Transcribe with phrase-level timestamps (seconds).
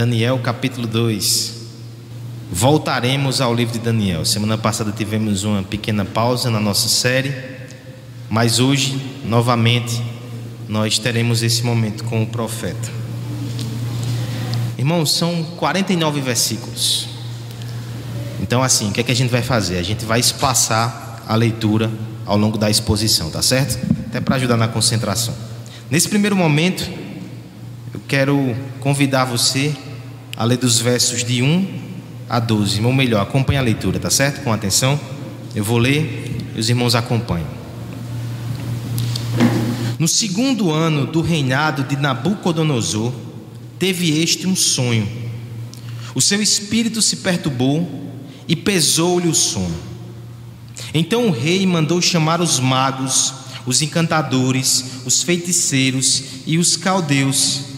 [0.00, 1.56] Daniel capítulo 2.
[2.50, 4.24] Voltaremos ao livro de Daniel.
[4.24, 7.34] Semana passada tivemos uma pequena pausa na nossa série,
[8.30, 10.02] mas hoje, novamente,
[10.66, 12.90] nós teremos esse momento com o profeta.
[14.78, 17.06] Irmãos, são 49 versículos.
[18.40, 19.76] Então, assim, o que é que a gente vai fazer?
[19.76, 21.90] A gente vai espaçar a leitura
[22.24, 23.78] ao longo da exposição, tá certo?
[24.06, 25.34] Até para ajudar na concentração.
[25.90, 26.90] Nesse primeiro momento,
[27.92, 29.76] eu quero convidar você
[30.40, 31.68] a ler dos versos de 1
[32.26, 34.42] a 12, ou melhor, acompanhe a leitura, tá certo?
[34.42, 34.98] Com atenção.
[35.54, 37.46] Eu vou ler e os irmãos acompanham.
[39.98, 43.12] No segundo ano do reinado de Nabucodonosor,
[43.78, 45.06] teve este um sonho.
[46.14, 48.10] O seu espírito se perturbou
[48.48, 49.76] e pesou-lhe o sono.
[50.94, 53.34] Então o rei mandou chamar os magos,
[53.66, 57.69] os encantadores, os feiticeiros e os caldeus,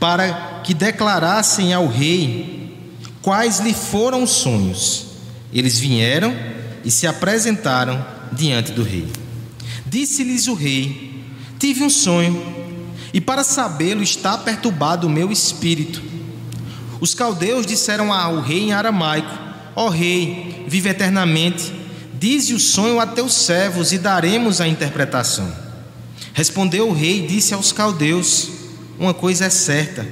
[0.00, 2.74] para que declarassem ao rei
[3.20, 5.06] quais lhe foram os sonhos.
[5.52, 6.34] Eles vieram
[6.82, 9.06] e se apresentaram diante do rei.
[9.86, 11.22] Disse-lhes o rei:
[11.58, 12.42] Tive um sonho,
[13.12, 16.02] e para sabê-lo está perturbado o meu espírito.
[17.00, 19.36] Os caldeus disseram ao rei em aramaico:
[19.76, 21.78] Ó rei, vive eternamente.
[22.18, 25.50] Dize o sonho a teus servos e daremos a interpretação.
[26.34, 28.59] Respondeu o rei e disse aos caldeus:
[29.00, 30.06] Uma coisa é certa: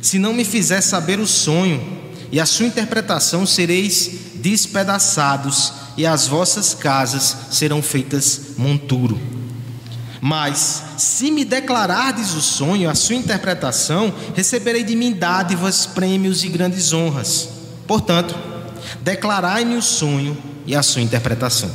[0.00, 1.98] se não me fizer saber o sonho,
[2.30, 9.20] e a sua interpretação sereis despedaçados, e as vossas casas serão feitas monturo.
[10.20, 16.48] Mas, se me declarardes o sonho, a sua interpretação, receberei de mim dádivas, prêmios e
[16.48, 17.48] grandes honras.
[17.86, 18.36] Portanto,
[19.02, 21.70] declarai-me o sonho e a sua interpretação.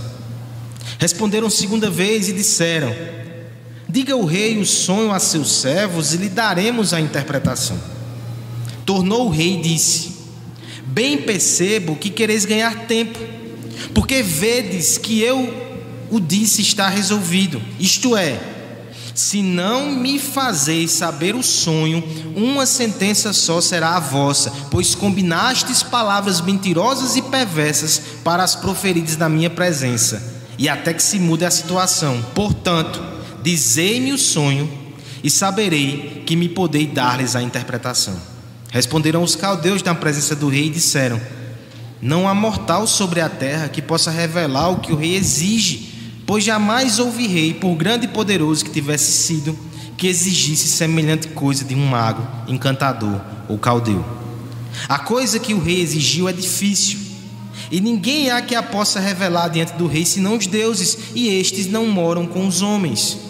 [0.99, 2.95] Responderam segunda vez e disseram:
[3.95, 7.79] Diga o rei o sonho a seus servos e lhe daremos a interpretação.
[8.85, 10.15] Tornou o rei e disse:
[10.87, 13.17] Bem percebo que quereis ganhar tempo,
[13.93, 15.49] porque vedes que eu
[16.11, 17.61] o disse está resolvido.
[17.79, 18.37] Isto é,
[19.13, 22.03] se não me fazeis saber o sonho,
[22.35, 29.15] uma sentença só será a vossa, pois combinastes palavras mentirosas e perversas para as proferidas
[29.15, 30.21] na minha presença,
[30.57, 32.21] e até que se mude a situação.
[32.35, 33.14] Portanto,
[33.45, 34.67] dizei-me o sonho,
[35.23, 38.15] e saberei que me podei dar-lhes a interpretação.
[38.71, 41.21] Responderam os caldeus na presença do rei e disseram:
[42.01, 45.93] Não há mortal sobre a terra que possa revelar o que o rei exige,
[46.25, 49.57] pois jamais houve rei, por grande e poderoso que tivesse sido,
[49.95, 54.03] que exigisse semelhante coisa de um mago, encantador ou caldeu.
[54.89, 56.99] A coisa que o rei exigiu é difícil,
[57.71, 61.67] e ninguém há que a possa revelar diante do rei senão os deuses, e estes
[61.67, 63.24] não moram com os homens.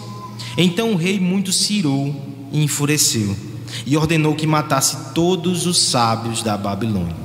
[0.56, 2.14] Então o rei muito se irou
[2.52, 3.36] e enfureceu
[3.84, 7.16] e ordenou que matasse todos os sábios da Babilônia.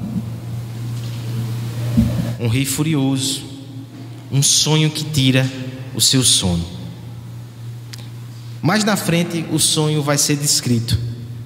[2.39, 3.43] Um rei furioso,
[4.31, 5.49] um sonho que tira
[5.93, 6.65] o seu sono.
[8.61, 10.97] Mais na frente o sonho vai ser descrito,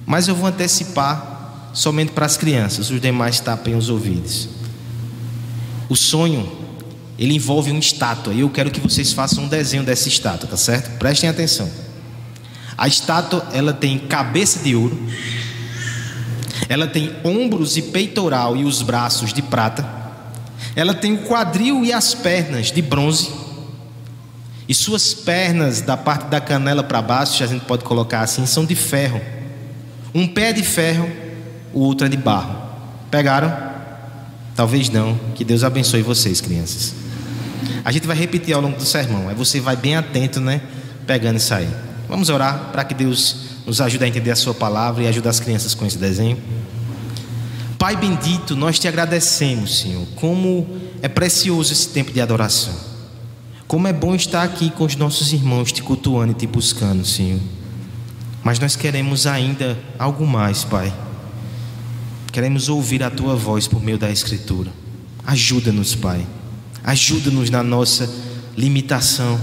[0.06, 4.48] mas eu vou antecipar somente para as crianças, os demais tapem os ouvidos.
[5.88, 6.50] O sonho,
[7.18, 10.56] ele envolve uma estátua, e eu quero que vocês façam um desenho dessa estátua, tá
[10.56, 10.98] certo?
[10.98, 11.70] Prestem atenção.
[12.76, 14.98] A estátua ela tem cabeça de ouro,
[16.68, 19.86] ela tem ombros e peitoral e os braços de prata,
[20.74, 23.30] ela tem o quadril e as pernas de bronze,
[24.68, 28.64] e suas pernas da parte da canela para baixo, a gente pode colocar assim, são
[28.64, 29.20] de ferro.
[30.12, 31.08] Um pé é de ferro,
[31.72, 32.56] o outro é de barro.
[33.10, 33.54] Pegaram?
[34.56, 35.18] Talvez não.
[35.34, 37.05] Que Deus abençoe vocês, crianças.
[37.84, 39.28] A gente vai repetir ao longo do sermão.
[39.28, 40.60] Aí você vai bem atento, né?
[41.06, 41.68] Pegando isso aí.
[42.08, 43.36] Vamos orar para que Deus
[43.66, 46.38] nos ajude a entender a Sua palavra e ajude as crianças com esse desenho.
[47.78, 50.66] Pai bendito, nós te agradecemos, Senhor, como
[51.02, 52.74] é precioso esse tempo de adoração.
[53.66, 57.40] Como é bom estar aqui com os nossos irmãos te cultuando e te buscando, Senhor.
[58.42, 60.94] Mas nós queremos ainda algo mais, Pai.
[62.32, 64.70] Queremos ouvir a tua voz por meio da Escritura.
[65.26, 66.24] Ajuda-nos, Pai.
[66.86, 68.08] Ajuda-nos na nossa
[68.56, 69.38] limitação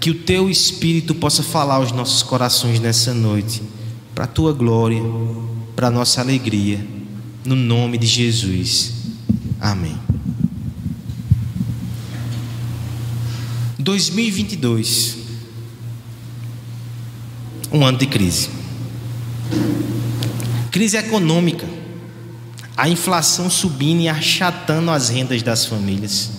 [0.00, 3.62] que o teu espírito possa falar aos nossos corações nessa noite,
[4.14, 5.02] para a tua glória,
[5.76, 6.86] para a nossa alegria,
[7.44, 8.92] no nome de Jesus.
[9.60, 9.98] Amém.
[13.78, 15.24] 2022
[17.74, 18.48] um ano de crise.
[20.70, 21.66] Crise econômica,
[22.76, 26.30] a inflação subindo e achatando as rendas das famílias.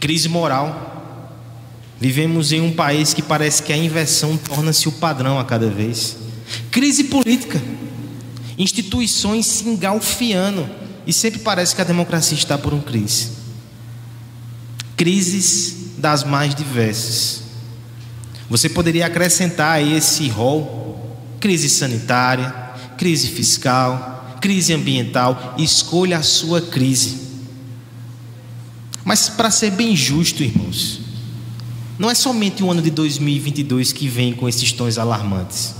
[0.00, 0.90] Crise moral,
[2.00, 6.16] Vivemos em um país que parece que a inversão torna-se o padrão a cada vez.
[6.70, 7.60] Crise política.
[8.56, 10.68] instituições se engalfiando
[11.06, 13.32] e sempre parece que a democracia está por um crise.
[14.96, 17.42] Crises das mais diversas.
[18.48, 22.50] Você poderia acrescentar a esse rol crise sanitária,
[22.96, 27.29] crise fiscal, crise ambiental, escolha a sua crise.
[29.10, 31.00] Mas para ser bem justo, irmãos,
[31.98, 35.74] não é somente o ano de 2022 que vem com esses tons alarmantes.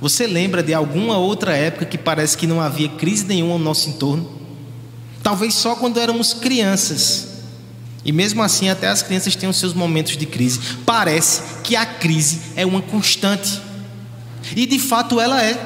[0.00, 3.88] Você lembra de alguma outra época que parece que não havia crise nenhuma ao nosso
[3.88, 4.28] entorno?
[5.22, 7.28] Talvez só quando éramos crianças.
[8.04, 10.58] E mesmo assim, até as crianças têm os seus momentos de crise.
[10.84, 13.62] Parece que a crise é uma constante.
[14.56, 15.56] E de fato ela é.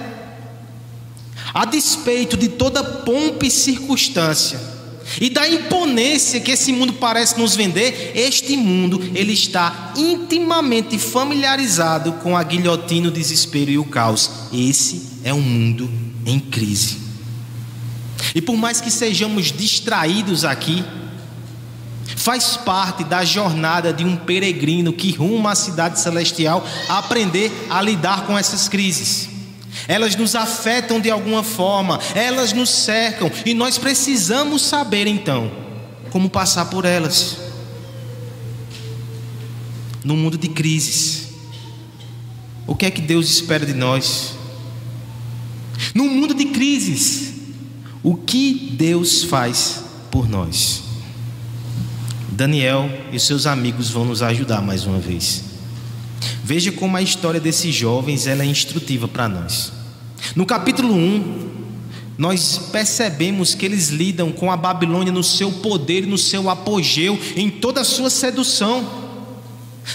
[1.55, 4.76] A despeito de toda pompa e circunstância,
[5.21, 12.13] e da imponência que esse mundo parece nos vender, este mundo ele está intimamente familiarizado
[12.15, 14.31] com a guilhotina, o desespero e o caos.
[14.53, 15.91] Esse é um mundo
[16.25, 16.99] em crise.
[18.35, 20.85] E por mais que sejamos distraídos aqui,
[22.17, 27.81] faz parte da jornada de um peregrino que ruma à cidade celestial a aprender a
[27.81, 29.36] lidar com essas crises
[29.89, 35.51] elas nos afetam de alguma forma, elas nos cercam e nós precisamos saber então
[36.11, 37.39] como passar por elas.
[40.03, 41.29] No mundo de crises,
[42.67, 44.35] o que é que Deus espera de nós?
[45.95, 47.35] No mundo de crises,
[48.03, 50.83] o que Deus faz por nós?
[52.29, 55.46] Daniel e seus amigos vão nos ajudar mais uma vez.
[56.43, 59.73] Veja como a história desses jovens ela é instrutiva para nós.
[60.35, 61.47] No capítulo 1,
[62.19, 67.51] nós percebemos que eles lidam com a Babilônia no seu poder no seu apogeu, em
[67.51, 69.07] toda a sua sedução.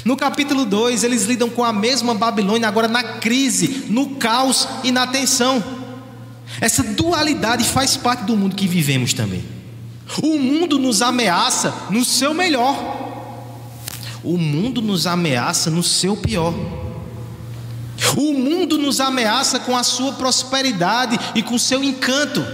[0.05, 4.91] No capítulo 2, eles lidam com a mesma Babilônia, agora na crise, no caos e
[4.91, 5.63] na tensão.
[6.59, 9.43] Essa dualidade faz parte do mundo que vivemos também.
[10.21, 13.00] O mundo nos ameaça no seu melhor,
[14.23, 16.53] o mundo nos ameaça no seu pior.
[18.15, 22.45] O mundo nos ameaça com a sua prosperidade e com seu encanto.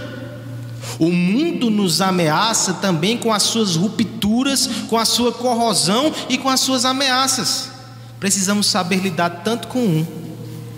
[0.98, 6.48] O mundo nos ameaça também com as suas rupturas, com a sua corrosão e com
[6.48, 7.70] as suas ameaças.
[8.18, 10.06] Precisamos saber lidar tanto com um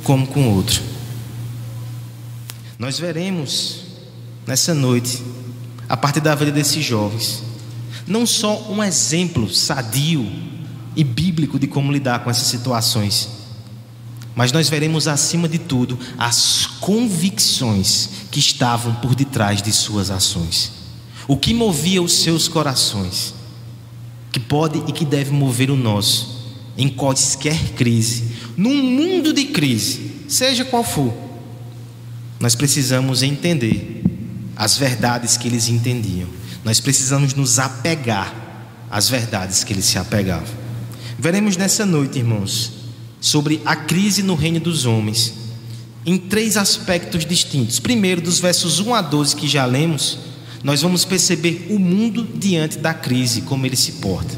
[0.03, 0.83] como com o outro.
[2.79, 3.83] Nós veremos
[4.47, 5.23] nessa noite,
[5.89, 7.43] a partir da vida desses jovens,
[8.07, 10.27] não só um exemplo sadio
[10.97, 13.29] e bíblico de como lidar com essas situações,
[14.35, 20.73] mas nós veremos acima de tudo as convicções que estavam por detrás de suas ações.
[21.29, 23.35] O que movia os seus corações,
[24.33, 26.41] que pode e que deve mover o nosso
[26.77, 31.13] em qualquer crise, num mundo de crise, seja qual for.
[32.39, 34.03] Nós precisamos entender
[34.57, 36.29] as verdades que eles entendiam.
[36.65, 38.35] Nós precisamos nos apegar
[38.91, 40.60] às verdades que eles se apegavam.
[41.21, 42.73] Veremos nessa noite, irmãos,
[43.21, 45.35] sobre a crise no reino dos homens,
[46.07, 47.79] em três aspectos distintos.
[47.79, 50.19] Primeiro, dos versos 1 a 12 que já lemos,
[50.65, 54.35] nós vamos perceber o mundo diante da crise, como ele se porta.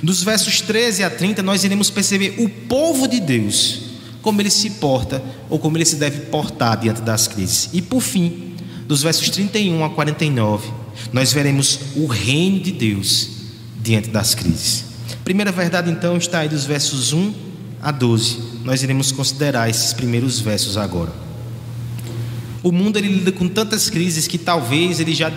[0.00, 3.80] Dos versos 13 a 30, nós iremos perceber o povo de Deus,
[4.22, 7.68] como ele se porta ou como ele se deve portar diante das crises.
[7.72, 8.54] E por fim,
[8.86, 10.70] dos versos 31 a 49,
[11.12, 13.28] nós veremos o reino de Deus
[13.82, 14.89] diante das crises.
[15.24, 17.32] Primeira verdade, então, está aí dos versos 1
[17.82, 18.60] a 12.
[18.64, 21.12] Nós iremos considerar esses primeiros versos agora.
[22.62, 25.32] O mundo ele lida com tantas crises que talvez ele já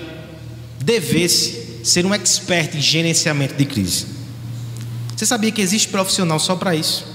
[0.79, 4.07] devesse ser um expert em gerenciamento de crise.
[5.15, 7.05] Você sabia que existe profissional só para isso?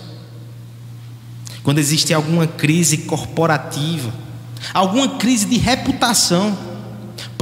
[1.63, 4.13] Quando existe alguma crise corporativa,
[4.73, 6.57] alguma crise de reputação,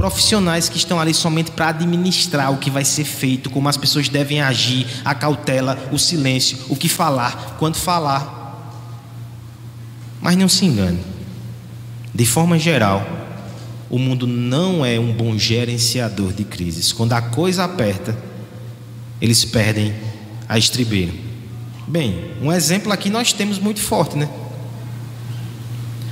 [0.06, 4.08] profissionais que estão ali somente para administrar o que vai ser feito, como as pessoas
[4.08, 8.70] devem agir, a cautela, o silêncio, o que falar, quando falar.
[10.20, 11.00] Mas não se engane,
[12.14, 13.04] de forma geral,
[13.90, 16.92] o mundo não é um bom gerenciador de crises.
[16.92, 18.16] Quando a coisa aperta,
[19.20, 19.92] eles perdem
[20.48, 21.12] a estribeira.
[21.88, 24.28] Bem, um exemplo aqui nós temos muito forte, né?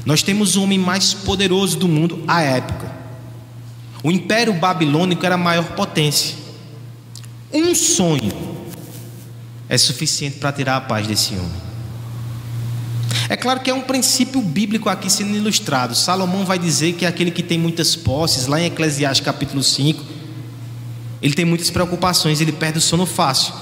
[0.04, 2.93] Nós temos o homem mais poderoso do mundo à época,
[4.04, 6.36] o Império Babilônico era a maior potência.
[7.50, 8.30] Um sonho
[9.66, 11.64] é suficiente para tirar a paz desse homem.
[13.30, 15.94] É claro que é um princípio bíblico aqui sendo ilustrado.
[15.94, 20.04] Salomão vai dizer que aquele que tem muitas posses, lá em Eclesiastes capítulo 5,
[21.22, 23.54] ele tem muitas preocupações, ele perde o sono fácil.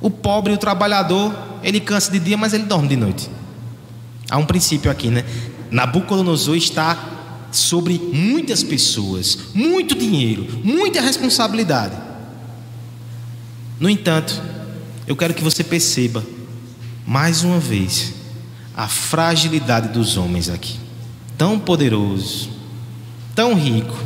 [0.00, 3.28] O pobre, o trabalhador, ele cansa de dia, mas ele dorme de noite.
[4.30, 5.22] Há um princípio aqui, né?
[5.70, 7.19] Nabucodonosor está
[7.50, 11.96] sobre muitas pessoas, muito dinheiro, muita responsabilidade.
[13.78, 14.40] No entanto,
[15.06, 16.24] eu quero que você perceba,
[17.06, 18.14] mais uma vez,
[18.76, 20.78] a fragilidade dos homens aqui.
[21.36, 22.50] Tão poderoso,
[23.34, 23.96] tão rico.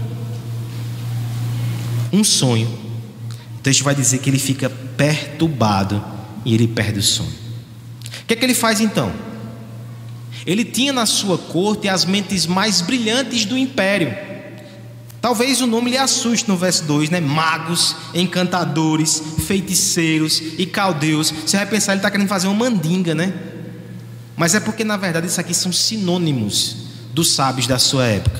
[2.12, 2.68] Um sonho.
[3.58, 6.02] O texto vai dizer que ele fica perturbado
[6.44, 7.44] e ele perde o sonho.
[8.22, 9.12] O que é que ele faz então?
[10.46, 14.14] Ele tinha na sua corte as mentes mais brilhantes do império.
[15.20, 17.18] Talvez o nome lhe assuste no verso 2, né?
[17.18, 21.30] Magos, encantadores, feiticeiros e caldeus.
[21.30, 23.32] Você vai pensar, ele está querendo fazer uma mandinga, né?
[24.36, 26.76] Mas é porque, na verdade, isso aqui são sinônimos
[27.14, 28.38] dos sábios da sua época.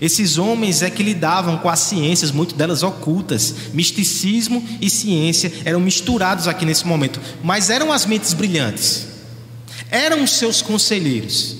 [0.00, 3.52] Esses homens é que lidavam com as ciências, muito delas ocultas.
[3.74, 9.09] Misticismo e ciência eram misturados aqui nesse momento, mas eram as mentes brilhantes
[9.90, 11.56] eram os seus conselheiros.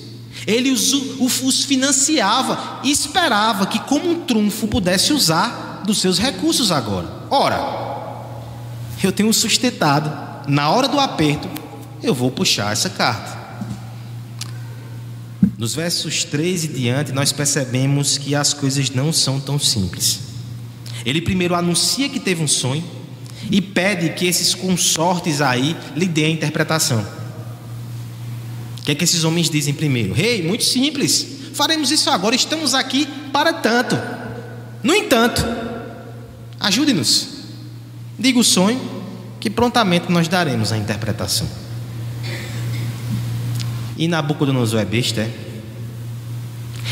[0.47, 6.71] Ele os, os financiava e esperava que, como um trunfo, pudesse usar dos seus recursos
[6.71, 7.07] agora.
[7.29, 7.59] Ora,
[9.03, 11.47] eu tenho sustentado, na hora do aperto,
[12.01, 13.39] eu vou puxar essa carta.
[15.57, 20.19] Nos versos 3 e diante, nós percebemos que as coisas não são tão simples.
[21.05, 22.83] Ele primeiro anuncia que teve um sonho
[23.49, 27.05] e pede que esses consortes aí lhe deem a interpretação.
[28.91, 30.13] Que é que esses homens dizem primeiro?
[30.13, 31.25] Rei, hey, muito simples.
[31.53, 33.97] Faremos isso agora, estamos aqui para tanto.
[34.83, 35.41] No entanto,
[36.59, 37.29] ajude-nos.
[38.19, 38.81] Diga o sonho,
[39.39, 41.49] que prontamente nós daremos a interpretação.
[43.95, 45.31] E Nabucodonosor é besta, é?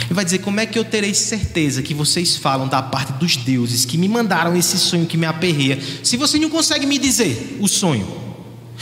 [0.06, 3.36] Ele vai dizer: Como é que eu terei certeza que vocês falam da parte dos
[3.36, 7.58] deuses que me mandaram esse sonho que me aperreia, se você não consegue me dizer
[7.60, 8.28] o sonho?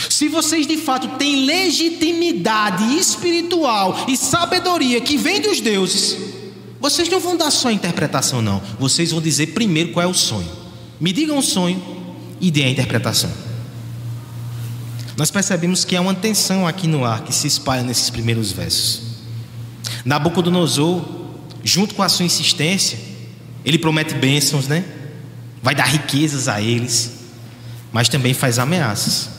[0.09, 6.15] Se vocês de fato têm legitimidade espiritual e sabedoria que vem dos deuses,
[6.79, 8.61] vocês não vão dar só a interpretação, não.
[8.79, 10.49] Vocês vão dizer primeiro qual é o sonho.
[10.99, 11.81] Me digam o sonho
[12.39, 13.31] e dê a interpretação.
[15.17, 19.01] Nós percebemos que há uma tensão aqui no ar que se espalha nesses primeiros versos.
[20.05, 21.03] Nabucodonosor,
[21.63, 22.99] junto com a sua insistência,
[23.65, 24.85] ele promete bênçãos, né?
[25.61, 27.13] Vai dar riquezas a eles,
[27.91, 29.36] mas também faz ameaças.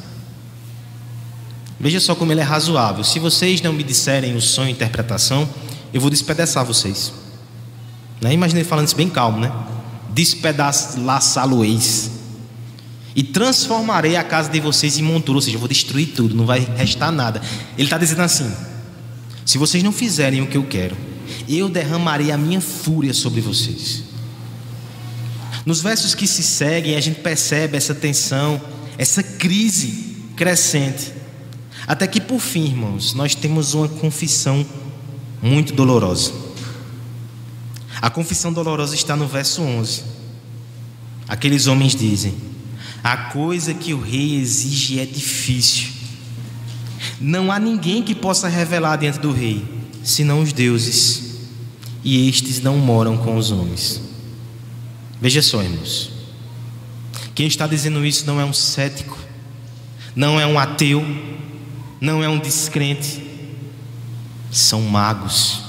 [1.81, 3.05] Veja só como ele é razoável.
[3.05, 5.49] Se vocês não me disserem o sonho e interpretação,
[5.93, 7.13] eu vou despedaçar vocês.
[8.21, 8.33] Né?
[8.33, 9.53] Imagina ele falando isso bem calmo, né?
[10.13, 12.11] Despedaçá-lo-eis.
[13.15, 16.47] E transformarei a casa de vocês em montura, ou seja, eu vou destruir tudo, não
[16.47, 17.41] vai restar nada.
[17.77, 18.51] Ele está dizendo assim:
[19.45, 20.97] se vocês não fizerem o que eu quero,
[21.49, 24.05] eu derramarei a minha fúria sobre vocês.
[25.65, 28.61] Nos versos que se seguem, a gente percebe essa tensão,
[28.97, 31.18] essa crise crescente.
[31.89, 34.65] Até que por fim, irmãos, nós temos uma confissão
[35.41, 36.35] muito dolorosa.
[37.99, 40.03] A confissão dolorosa está no verso 11.
[41.27, 42.35] Aqueles homens dizem:
[43.03, 45.89] A coisa que o rei exige é difícil.
[47.19, 49.65] Não há ninguém que possa revelar diante do rei,
[50.05, 51.39] senão os deuses,
[52.05, 54.03] e estes não moram com os homens.
[55.23, 56.11] Veja só, irmãos.
[57.35, 59.19] Quem está dizendo isso não é um cético,
[60.15, 61.03] não é um ateu,
[62.01, 63.23] não é um descrente,
[64.51, 65.63] são magos,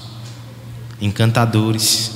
[1.02, 2.12] encantadores,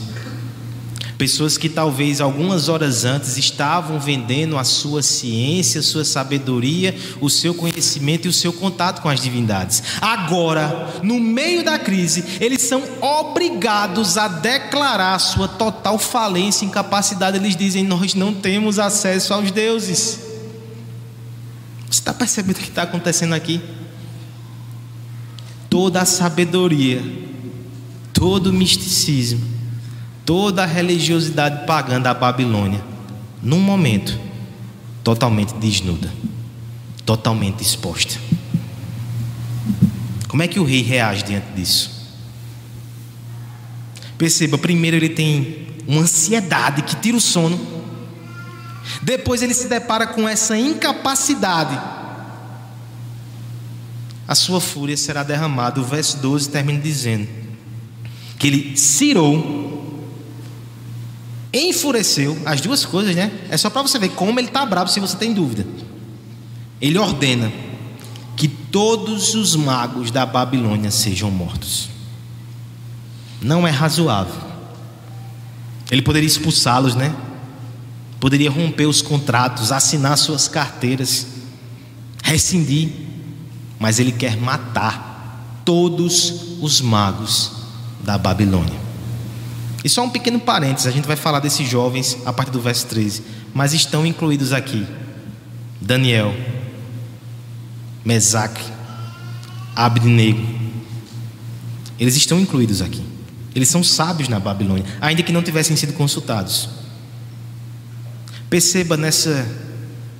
[1.17, 7.29] pessoas que talvez algumas horas antes estavam vendendo a sua ciência, a sua sabedoria, o
[7.29, 9.81] seu conhecimento e o seu contato com as divindades.
[10.01, 17.37] Agora, no meio da crise, eles são obrigados a declarar sua total falência e incapacidade.
[17.37, 20.19] Eles dizem: Nós não temos acesso aos deuses.
[21.89, 23.61] Você está percebendo o que está acontecendo aqui?
[25.73, 27.01] Toda a sabedoria,
[28.13, 29.43] todo o misticismo,
[30.23, 32.79] toda a religiosidade pagã da Babilônia,
[33.41, 34.15] num momento,
[35.03, 36.13] totalmente desnuda,
[37.03, 38.19] totalmente exposta.
[40.27, 41.89] Como é que o rei reage diante disso?
[44.15, 47.59] Perceba, primeiro ele tem uma ansiedade que tira o sono,
[49.01, 51.92] depois ele se depara com essa incapacidade
[54.33, 55.79] a sua fúria será derramada.
[55.79, 57.27] O verso 12 termina dizendo
[58.39, 60.09] que ele cirou,
[61.53, 63.31] enfureceu, as duas coisas, né?
[63.47, 65.67] É só para você ver como ele está bravo se você tem dúvida.
[66.81, 67.51] Ele ordena
[68.35, 71.89] que todos os magos da Babilônia sejam mortos.
[73.39, 74.41] Não é razoável.
[75.91, 77.15] Ele poderia expulsá-los, né?
[78.19, 81.27] Poderia romper os contratos, assinar suas carteiras,
[82.23, 83.02] rescindir
[83.83, 87.51] mas ele quer matar todos os magos
[88.01, 88.79] da Babilônia.
[89.83, 92.87] E só um pequeno parênteses, a gente vai falar desses jovens a partir do verso
[92.87, 93.21] 13,
[93.53, 94.87] mas estão incluídos aqui
[95.81, 96.33] Daniel,
[98.05, 98.63] Mesaque,
[99.75, 100.47] Abednego.
[101.99, 103.03] Eles estão incluídos aqui.
[103.53, 106.69] Eles são sábios na Babilônia, ainda que não tivessem sido consultados.
[108.49, 109.45] Perceba nessa,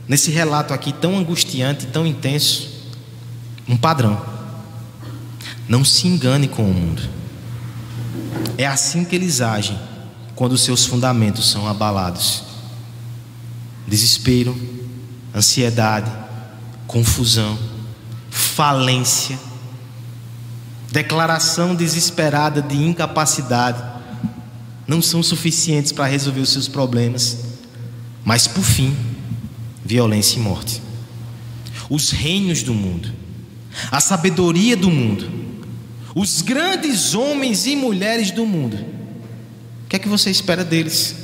[0.05, 2.72] nesse relato aqui tão angustiante, tão intenso,
[3.67, 4.21] um padrão.
[5.67, 7.01] Não se engane com o mundo.
[8.57, 9.79] É assim que eles agem
[10.35, 12.43] quando seus fundamentos são abalados.
[13.87, 14.55] Desespero,
[15.33, 16.11] ansiedade,
[16.87, 17.57] confusão,
[18.29, 19.39] falência,
[20.91, 23.83] declaração desesperada de incapacidade
[24.87, 27.37] não são suficientes para resolver os seus problemas,
[28.23, 28.95] mas por fim,
[29.83, 30.81] violência e morte.
[31.89, 33.11] Os reinos do mundo,
[33.91, 35.29] a sabedoria do mundo,
[36.15, 38.77] os grandes homens e mulheres do mundo.
[38.77, 41.15] O que é que você espera deles?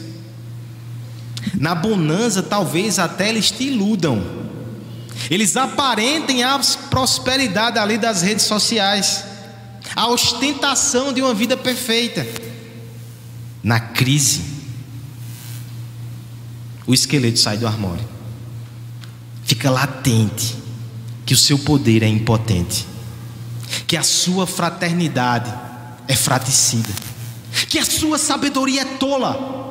[1.59, 4.39] Na bonança, talvez até eles te iludam.
[5.29, 9.23] Eles aparentem a prosperidade ali das redes sociais,
[9.95, 12.25] a ostentação de uma vida perfeita.
[13.61, 14.41] Na crise,
[16.87, 18.07] o esqueleto sai do armário.
[19.43, 20.58] Fica latente
[21.29, 22.87] que o seu poder é impotente
[23.85, 25.53] que a sua fraternidade
[26.07, 26.89] é fraticida,
[27.67, 29.67] que a sua sabedoria é tola.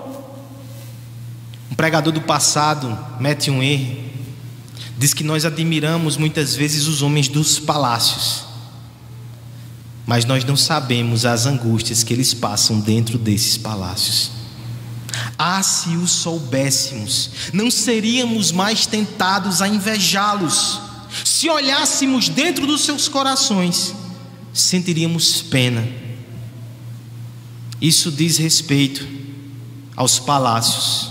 [1.68, 2.96] Um pregador do passado
[3.50, 3.96] um erro,
[4.96, 8.44] diz que nós admiramos muitas vezes os homens dos palácios,
[10.06, 14.30] mas nós não sabemos as angústias que eles passam dentro desses palácios.
[15.36, 20.87] Ah, se o soubéssemos, não seríamos mais tentados a invejá-los
[21.24, 23.94] se olhássemos dentro dos seus corações,
[24.52, 25.86] sentiríamos pena.
[27.80, 29.06] Isso diz respeito
[29.96, 31.10] aos palácios,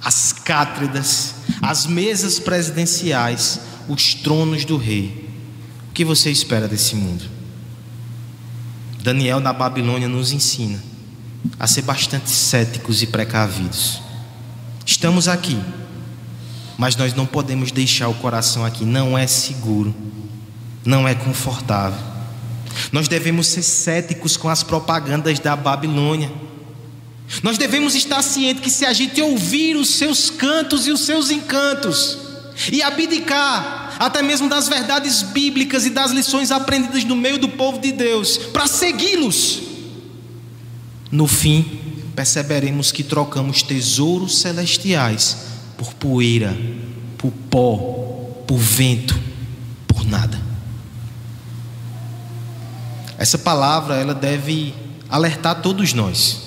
[0.00, 5.28] às cátedras, às mesas presidenciais, os tronos do rei.
[5.88, 7.24] O que você espera desse mundo?
[9.02, 10.82] Daniel na Babilônia nos ensina
[11.58, 14.00] a ser bastante céticos e precavidos.
[14.86, 15.60] Estamos aqui
[16.76, 19.94] mas nós não podemos deixar o coração aqui, não é seguro,
[20.84, 21.98] não é confortável.
[22.90, 26.32] Nós devemos ser céticos com as propagandas da Babilônia.
[27.42, 31.30] Nós devemos estar cientes que se a gente ouvir os seus cantos e os seus
[31.30, 32.18] encantos,
[32.70, 37.78] e abdicar até mesmo das verdades bíblicas e das lições aprendidas no meio do povo
[37.78, 39.62] de Deus, para segui-los,
[41.10, 41.80] no fim
[42.14, 45.51] perceberemos que trocamos tesouros celestiais
[45.82, 46.56] por poeira,
[47.18, 47.76] por pó,
[48.46, 49.18] por vento,
[49.88, 50.40] por nada.
[53.18, 54.74] Essa palavra ela deve
[55.08, 56.42] alertar todos nós.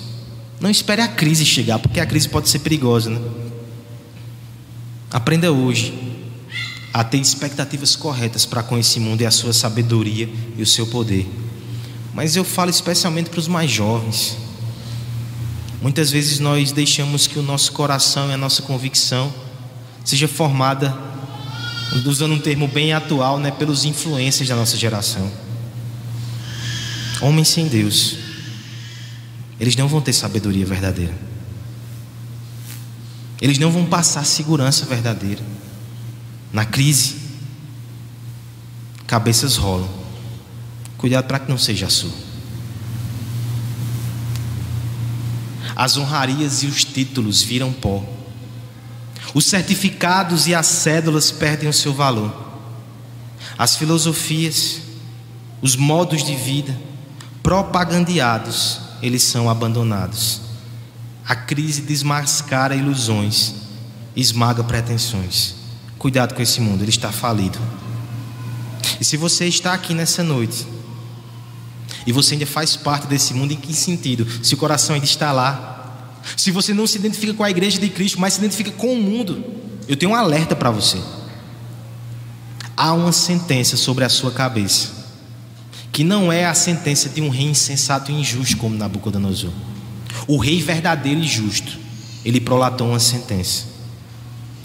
[0.58, 3.20] Não espere a crise chegar, porque a crise pode ser perigosa, né?
[5.10, 5.94] Aprenda hoje
[6.94, 10.86] a ter expectativas corretas para com esse mundo e a sua sabedoria e o seu
[10.86, 11.28] poder.
[12.14, 14.45] Mas eu falo especialmente para os mais jovens.
[15.86, 19.32] Muitas vezes nós deixamos que o nosso coração e a nossa convicção
[20.04, 20.92] seja formada,
[22.04, 25.30] usando um termo bem atual, né, pelos influências da nossa geração.
[27.20, 28.16] Homens sem Deus,
[29.60, 31.14] eles não vão ter sabedoria verdadeira.
[33.40, 35.44] Eles não vão passar segurança verdadeira.
[36.52, 37.14] Na crise,
[39.06, 39.88] cabeças rolam.
[40.98, 42.25] Cuidado para que não seja a sua.
[45.76, 48.02] As honrarias e os títulos viram pó.
[49.34, 52.34] Os certificados e as cédulas perdem o seu valor.
[53.58, 54.80] As filosofias,
[55.60, 56.74] os modos de vida
[57.42, 60.40] propagandeados, eles são abandonados.
[61.28, 63.54] A crise desmascara ilusões,
[64.16, 65.54] esmaga pretensões.
[65.98, 67.58] Cuidado com esse mundo, ele está falido.
[68.98, 70.66] E se você está aqui nessa noite,
[72.06, 74.26] e você ainda faz parte desse mundo, em que sentido?
[74.42, 75.76] Se o coração ainda está lá,
[76.36, 79.02] se você não se identifica com a igreja de Cristo, mas se identifica com o
[79.02, 79.44] mundo,
[79.88, 80.98] eu tenho um alerta para você.
[82.76, 84.90] Há uma sentença sobre a sua cabeça,
[85.92, 89.52] que não é a sentença de um rei insensato e injusto como Nabucodonosor.
[90.26, 91.78] O rei verdadeiro e justo,
[92.24, 93.64] ele prolatou uma sentença.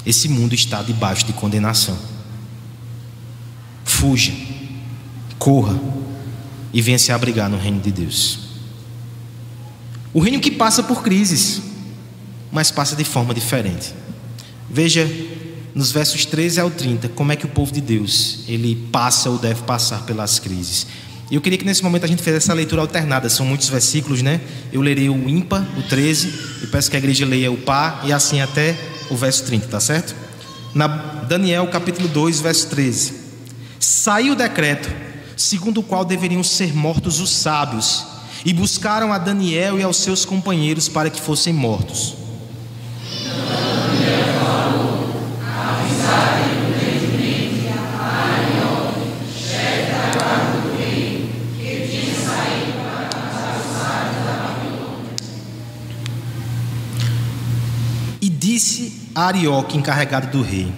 [0.06, 1.98] Esse mundo está debaixo de condenação.
[3.86, 4.34] Fuja,
[5.38, 5.80] corra,
[6.74, 8.40] e venha se abrigar no reino de Deus.
[10.14, 11.62] O reino que passa por crises,
[12.52, 13.94] mas passa de forma diferente.
[14.70, 15.10] Veja
[15.74, 19.38] nos versos 13 ao 30 como é que o povo de Deus ele passa ou
[19.38, 20.86] deve passar pelas crises.
[21.30, 24.22] E eu queria que nesse momento a gente fizesse essa leitura alternada, são muitos versículos,
[24.22, 24.42] né?
[24.72, 26.28] Eu lerei o ímpar, o 13,
[26.64, 28.78] e peço que a igreja leia o par e assim até
[29.10, 30.14] o verso 30, tá certo?
[30.76, 33.14] Na Daniel capítulo 2, verso 13.
[33.80, 34.90] Saiu o decreto,
[35.42, 38.06] segundo o qual deveriam ser mortos os sábios,
[38.46, 42.16] e buscaram a Daniel e aos seus companheiros para que fossem mortos.
[58.22, 60.72] E disse a Arioque, encarregado do rei: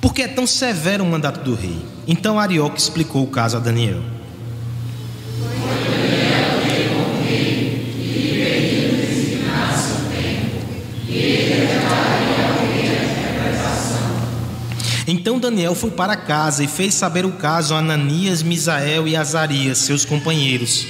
[0.00, 1.95] Por que é tão severo o mandato do rei?
[2.06, 4.00] Então Arioque explicou o caso a Daniel.
[15.08, 19.78] Então Daniel foi para casa e fez saber o caso a Ananias, Misael e Azarias,
[19.78, 20.86] seus companheiros.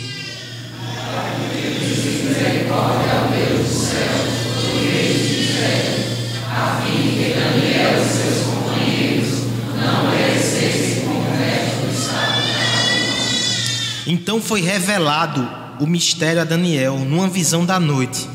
[14.07, 15.49] Então foi revelado
[15.81, 18.29] o mistério a Daniel numa visão da noite.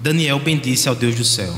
[0.00, 1.54] Daniel bendisse ao Deus do céu.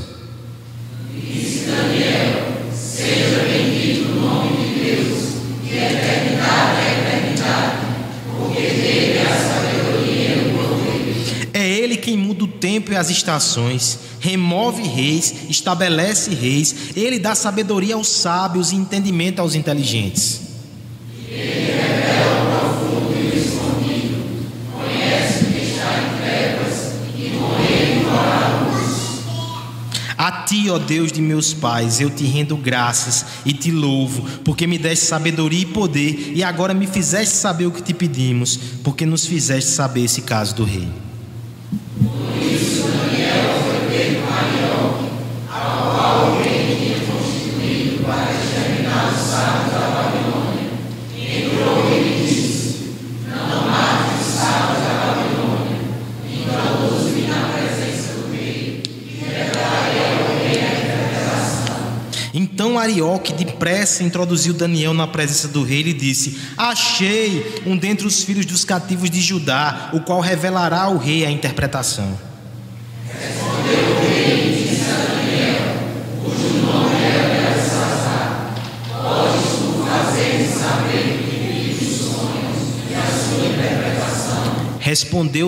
[11.53, 17.35] É ele quem muda o tempo e as estações, remove reis, estabelece reis, ele dá
[17.35, 20.50] sabedoria aos sábios e entendimento aos inteligentes.
[30.51, 34.77] Ti, ó Deus de meus pais, eu te rendo graças e te louvo, porque me
[34.77, 39.25] deste sabedoria e poder, e agora me fizeste saber o que te pedimos, porque nos
[39.25, 40.89] fizeste saber esse caso do rei.
[62.81, 68.45] Arioque depressa introduziu Daniel na presença do rei e disse: Achei um dentre os filhos
[68.45, 72.17] dos cativos de Judá, o qual revelará ao rei a interpretação.
[73.07, 74.40] Respondeu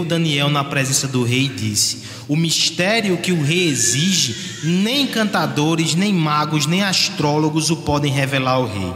[0.06, 5.96] Daniel na presença do rei e disse: O mistério que o rei exige, nem cantadores,
[5.96, 8.94] nem magos, nem astrólogos o podem revelar ao rei.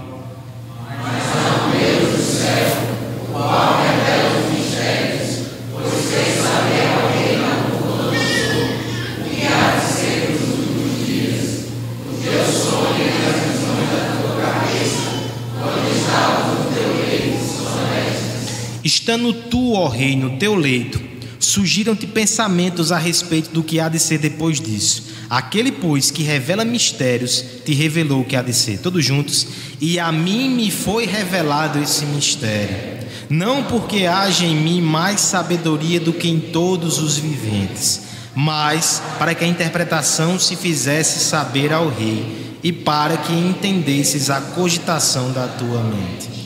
[18.88, 20.98] Estando tu, ó rei, no teu leito,
[21.38, 25.04] surgiram-te pensamentos a respeito do que há de ser depois disso.
[25.30, 28.80] Aquele, pois, que revela mistérios, te revelou o que há de ser.
[28.80, 29.46] Todos juntos.
[29.82, 32.78] E a mim me foi revelado esse mistério.
[33.30, 39.36] Não porque haja em mim mais sabedoria do que em todos os viventes, mas para
[39.36, 45.46] que a interpretação se fizesse saber ao rei e para que entendesses a cogitação da
[45.46, 46.37] tua mente.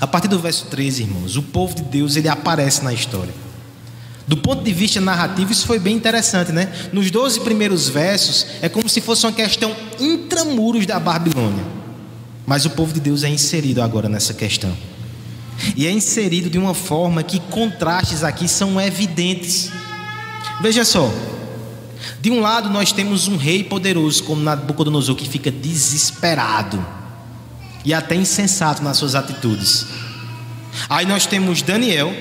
[0.00, 3.34] A partir do verso 13, irmãos, o povo de Deus ele aparece na história.
[4.26, 6.72] Do ponto de vista narrativo, isso foi bem interessante, né?
[6.92, 11.64] Nos 12 primeiros versos, é como se fosse uma questão intramuros da Babilônia.
[12.46, 14.74] Mas o povo de Deus é inserido agora nessa questão.
[15.76, 19.70] E é inserido de uma forma que contrastes aqui são evidentes.
[20.62, 21.12] Veja só.
[22.22, 26.99] De um lado, nós temos um rei poderoso, como Nabucodonosor, que fica desesperado
[27.84, 29.86] e até insensato nas suas atitudes.
[30.88, 32.14] Aí nós temos Daniel,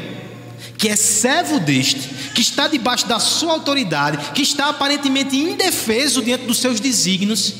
[0.77, 1.99] que é servo deste,
[2.33, 7.53] que está debaixo da sua autoridade, que está aparentemente indefeso diante dos seus desígnios,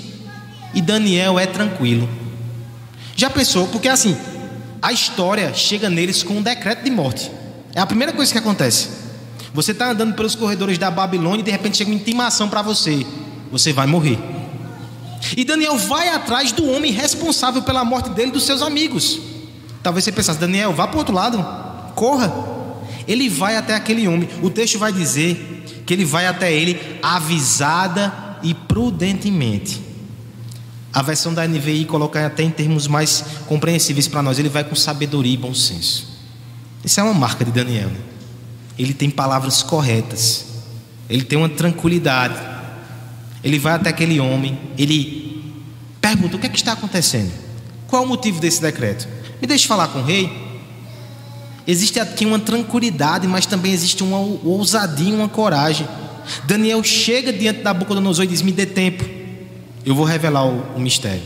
[0.74, 2.08] e Daniel é tranquilo.
[3.16, 3.68] Já pensou?
[3.68, 4.16] Porque assim,
[4.82, 7.30] a história chega neles com um decreto de morte.
[7.76, 8.90] É a primeira coisa que acontece.
[9.54, 13.06] Você está andando pelos corredores da Babilônia e de repente chega uma intimação para você:
[13.52, 14.18] você vai morrer.
[15.36, 19.20] E Daniel vai atrás do homem responsável pela morte dele e dos seus amigos.
[19.84, 21.46] Talvez você pensasse, Daniel, vá para o outro lado,
[21.96, 22.34] corra.
[23.08, 24.30] Ele vai até aquele homem.
[24.42, 29.82] O texto vai dizer que ele vai até ele avisada e prudentemente.
[30.92, 34.40] A versão da NVI coloca até em termos mais compreensíveis para nós.
[34.40, 36.08] Ele vai com sabedoria e bom senso.
[36.84, 37.90] Isso é uma marca de Daniel.
[37.90, 38.00] Né?
[38.78, 40.46] Ele tem palavras corretas.
[41.10, 42.36] Ele tem uma tranquilidade.
[43.44, 44.58] Ele vai até aquele homem.
[44.78, 45.44] Ele
[46.02, 47.32] pergunta: o que é que está acontecendo?
[47.88, 49.08] Qual é o motivo desse decreto?
[49.42, 50.50] Me deixe falar com o rei.
[51.66, 55.88] Existe aqui uma tranquilidade, mas também existe uma ousadia, uma coragem.
[56.46, 59.04] Daniel chega diante da boca do Nabucodonosor e diz: Me dê tempo,
[59.86, 61.22] eu vou revelar o, o mistério.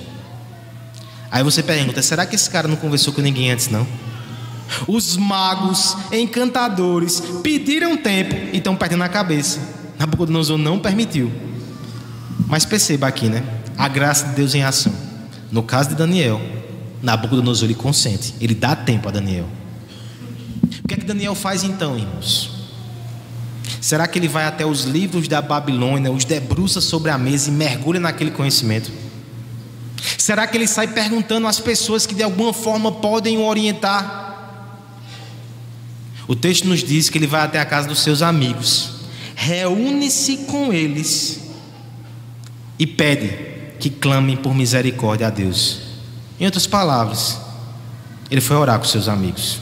[1.31, 3.87] Aí você pergunta: será que esse cara não conversou com ninguém antes, não?
[4.87, 9.59] Os magos, encantadores, pediram tempo e estão perdendo a cabeça.
[9.99, 11.31] Nabucodonosor não permitiu.
[12.47, 13.43] Mas perceba aqui, né?
[13.77, 14.93] A graça de Deus em ação.
[15.51, 16.41] No caso de Daniel,
[17.01, 19.47] Nabucodonosor ele consente, ele dá tempo a Daniel.
[20.83, 22.51] O que é que Daniel faz então, irmãos?
[23.79, 27.53] Será que ele vai até os livros da Babilônia, os debruça sobre a mesa e
[27.53, 28.91] mergulha naquele conhecimento?
[30.17, 34.23] Será que ele sai perguntando às pessoas que de alguma forma podem o orientar?
[36.27, 38.91] O texto nos diz que ele vai até a casa dos seus amigos,
[39.35, 41.42] reúne-se com eles
[42.83, 43.29] e pede
[43.79, 45.79] que clamem por misericórdia a Deus.
[46.37, 47.39] Em outras palavras,
[48.29, 49.61] ele foi orar com seus amigos.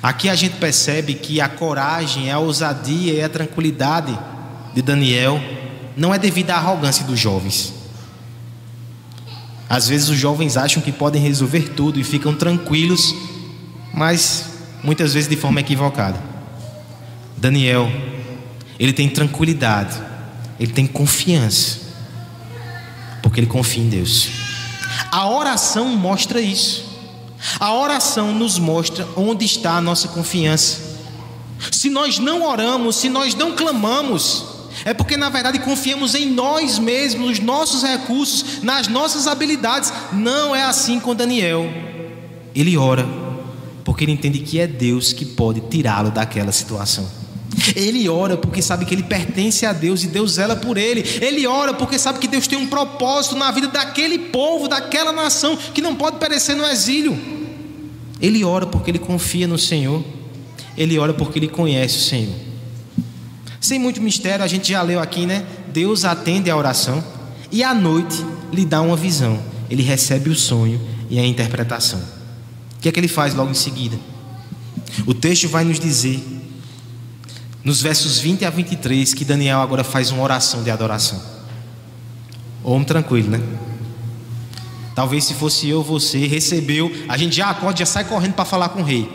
[0.00, 4.16] Aqui a gente percebe que a coragem, a ousadia e a tranquilidade
[4.72, 5.42] de Daniel
[5.96, 7.74] não é devido à arrogância dos jovens.
[9.68, 13.12] Às vezes os jovens acham que podem resolver tudo e ficam tranquilos,
[13.92, 14.50] mas
[14.84, 16.22] muitas vezes de forma equivocada.
[17.36, 17.90] Daniel,
[18.78, 20.00] ele tem tranquilidade,
[20.60, 21.83] ele tem confiança,
[23.34, 24.28] porque ele confia em Deus.
[25.10, 26.84] A oração mostra isso.
[27.58, 31.00] A oração nos mostra onde está a nossa confiança.
[31.72, 34.44] Se nós não oramos, se nós não clamamos,
[34.84, 39.92] é porque na verdade confiamos em nós mesmos, nos nossos recursos, nas nossas habilidades.
[40.12, 41.68] Não é assim com Daniel.
[42.54, 43.04] Ele ora,
[43.82, 47.23] porque ele entende que é Deus que pode tirá-lo daquela situação.
[47.76, 51.04] Ele ora porque sabe que ele pertence a Deus e Deus zela por ele.
[51.20, 55.56] Ele ora porque sabe que Deus tem um propósito na vida daquele povo, daquela nação
[55.56, 57.18] que não pode perecer no exílio.
[58.20, 60.02] Ele ora porque ele confia no Senhor.
[60.76, 62.34] Ele ora porque ele conhece o Senhor.
[63.60, 65.46] Sem muito mistério, a gente já leu aqui, né?
[65.72, 67.02] Deus atende a oração
[67.50, 69.40] e à noite lhe dá uma visão.
[69.70, 72.00] Ele recebe o sonho e a interpretação.
[72.76, 73.98] O que é que ele faz logo em seguida?
[75.06, 76.22] O texto vai nos dizer,
[77.64, 81.20] nos versos 20 a 23, que Daniel agora faz uma oração de adoração.
[82.62, 83.40] Homem tranquilo, né?
[84.94, 88.68] Talvez se fosse eu, você recebeu, a gente já acorda, já sai correndo para falar
[88.68, 89.10] com o rei.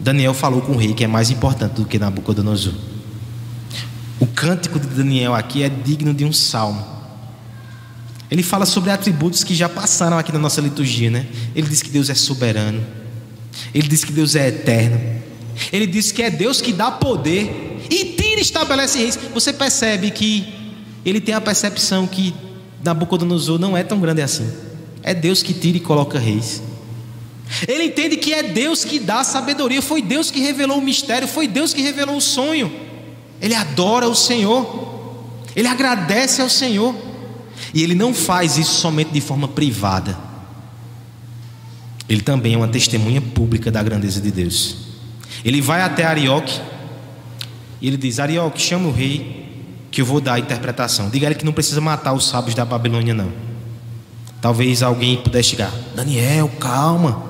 [0.00, 2.74] Daniel falou com o rei, que é mais importante do que Nabucodonosor.
[4.18, 6.84] O cântico de Daniel aqui é digno de um salmo.
[8.30, 11.26] Ele fala sobre atributos que já passaram aqui na nossa liturgia, né?
[11.54, 12.84] Ele diz que Deus é soberano.
[13.72, 14.98] Ele diz que Deus é eterno.
[15.72, 19.18] Ele diz que é Deus que dá poder e tira e estabelece reis.
[19.32, 20.46] Você percebe que
[21.04, 22.34] ele tem a percepção que
[22.84, 24.50] Nabucodonosor não é tão grande assim.
[25.02, 26.62] É Deus que tira e coloca reis.
[27.66, 31.46] Ele entende que é Deus que dá sabedoria, foi Deus que revelou o mistério, foi
[31.46, 32.72] Deus que revelou o sonho.
[33.40, 36.94] Ele adora o Senhor, ele agradece ao Senhor,
[37.72, 40.18] e ele não faz isso somente de forma privada,
[42.08, 44.85] ele também é uma testemunha pública da grandeza de Deus.
[45.44, 46.60] Ele vai até Arioque
[47.80, 49.46] e ele diz: Arioque, chama o rei
[49.90, 51.08] que eu vou dar a interpretação.
[51.08, 53.32] Diga ele que não precisa matar os sábios da Babilônia, não.
[54.40, 57.22] Talvez alguém pudesse chegar: Daniel, calma,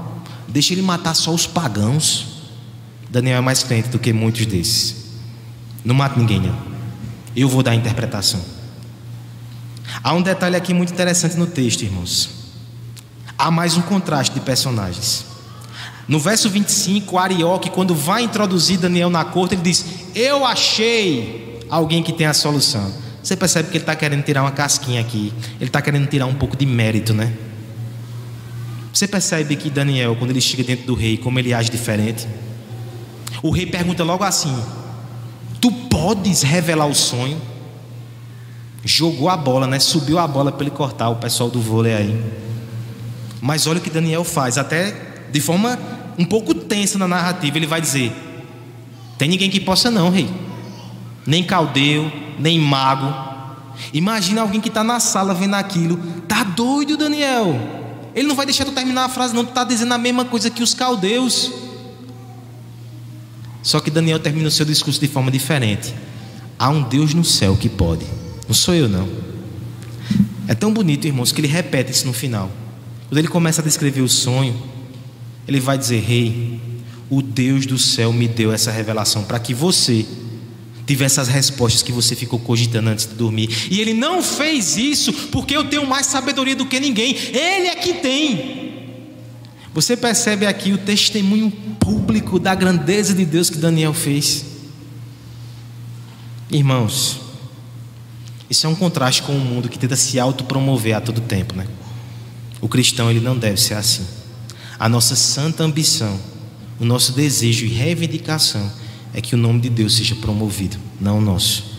[0.49, 2.27] deixa ele matar só os pagãos.
[3.09, 5.07] Daniel é mais crente do que muitos desses.
[5.85, 6.57] Não mata ninguém, não.
[7.35, 8.41] Eu vou dar a interpretação.
[10.03, 12.31] Há um detalhe aqui muito interessante no texto, irmãos.
[13.39, 15.36] Há mais um contraste de personagens.
[16.09, 22.03] No verso 25, Arioque, quando vai introduzir Daniel na corte, ele diz: Eu achei alguém
[22.03, 22.93] que tem a solução.
[23.23, 25.33] Você percebe que ele está querendo tirar uma casquinha aqui.
[25.57, 27.33] Ele está querendo tirar um pouco de mérito, né?
[28.93, 32.27] Você percebe que Daniel, quando ele chega dentro do rei, como ele age diferente?
[33.43, 34.57] O rei pergunta logo assim:
[35.61, 37.41] Tu podes revelar o sonho?
[38.85, 39.81] Jogou a bola, né?
[39.81, 42.25] Subiu a bola para ele cortar o pessoal do vôlei aí.
[43.41, 44.95] Mas olha o que Daniel faz, até
[45.33, 45.77] de forma
[46.19, 48.13] um pouco tensa na narrativa, ele vai dizer:
[49.19, 50.29] Tem ninguém que possa, não, rei
[51.27, 53.13] nem caldeu, nem mago.
[53.93, 55.99] Imagina alguém que está na sala vendo aquilo.
[56.29, 57.59] Tá doido, Daniel?
[58.15, 59.45] Ele não vai deixar tu terminar a frase, não.
[59.45, 61.53] Tu está dizendo a mesma coisa que os caldeus.
[63.63, 65.93] Só que Daniel termina o seu discurso de forma diferente.
[66.59, 68.07] Há um Deus no céu que pode.
[68.47, 69.09] Não sou eu, não.
[70.49, 72.51] É tão bonito, irmãos, que ele repete isso no final.
[73.09, 74.57] Quando ele começa a descrever o sonho,
[75.47, 76.61] ele vai dizer: Rei,
[77.09, 80.05] o Deus do céu me deu essa revelação para que você
[80.87, 83.67] tivesse as respostas que você ficou cogitando antes de dormir.
[83.71, 87.15] E ele não fez isso porque eu tenho mais sabedoria do que ninguém.
[87.15, 88.67] Ele é que tem.
[89.75, 94.45] Você percebe aqui o testemunho público da grandeza de Deus que Daniel fez.
[96.51, 97.21] Irmãos,
[98.49, 101.67] isso é um contraste com o mundo que tenta se autopromover a todo tempo, né?
[102.61, 104.07] O cristão ele não deve ser assim.
[104.79, 106.21] A nossa santa ambição,
[106.79, 108.71] o nosso desejo e reivindicação
[109.15, 111.77] é que o nome de Deus seja promovido, não o nosso.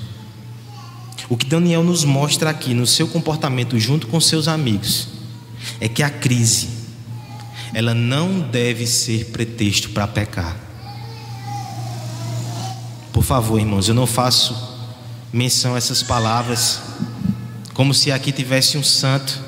[1.30, 5.10] O que Daniel nos mostra aqui no seu comportamento junto com seus amigos
[5.80, 6.70] é que a crise
[7.74, 10.58] ela não deve ser pretexto para pecar.
[13.12, 14.56] Por favor, irmãos, eu não faço
[15.34, 16.82] menção a essas palavras
[17.74, 19.47] como se aqui tivesse um santo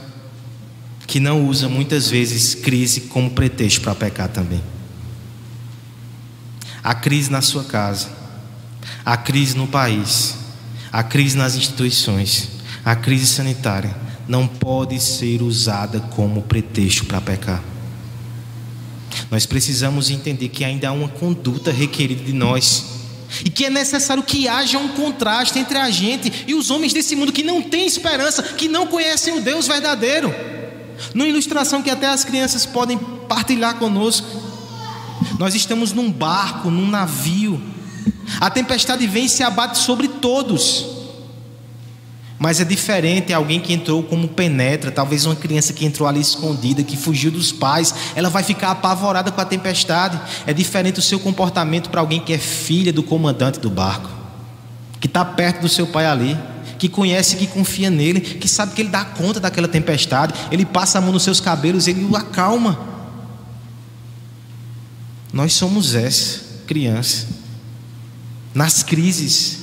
[1.09, 4.61] que não usa muitas vezes crise como pretexto para pecar também.
[6.83, 8.09] A crise na sua casa,
[9.03, 10.35] a crise no país,
[10.91, 12.49] a crise nas instituições,
[12.85, 13.95] a crise sanitária
[14.27, 17.63] não pode ser usada como pretexto para pecar.
[19.31, 22.85] Nós precisamos entender que ainda há uma conduta requerida de nós
[23.43, 27.15] e que é necessário que haja um contraste entre a gente e os homens desse
[27.15, 30.58] mundo que não têm esperança, que não conhecem o Deus verdadeiro.
[31.13, 34.27] Numa ilustração que até as crianças podem partilhar conosco.
[35.37, 37.61] Nós estamos num barco, num navio.
[38.39, 40.85] A tempestade vem e se abate sobre todos.
[42.37, 46.81] Mas é diferente alguém que entrou como penetra, talvez uma criança que entrou ali escondida,
[46.81, 50.19] que fugiu dos pais, ela vai ficar apavorada com a tempestade.
[50.47, 54.09] É diferente o seu comportamento para alguém que é filha do comandante do barco,
[55.01, 56.37] que está perto do seu pai ali
[56.79, 60.97] que conhece, que confia nele, que sabe que ele dá conta daquela tempestade, ele passa
[60.97, 62.79] a mão nos seus cabelos, ele o acalma.
[65.31, 67.27] Nós somos essa criança.
[68.55, 69.59] Nas crises,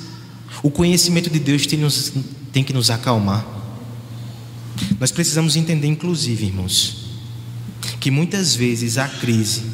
[0.62, 2.12] o conhecimento de Deus tem, nos,
[2.52, 3.44] tem que nos acalmar.
[5.00, 7.07] Nós precisamos entender, inclusive, irmãos,
[7.98, 9.64] que muitas vezes a crise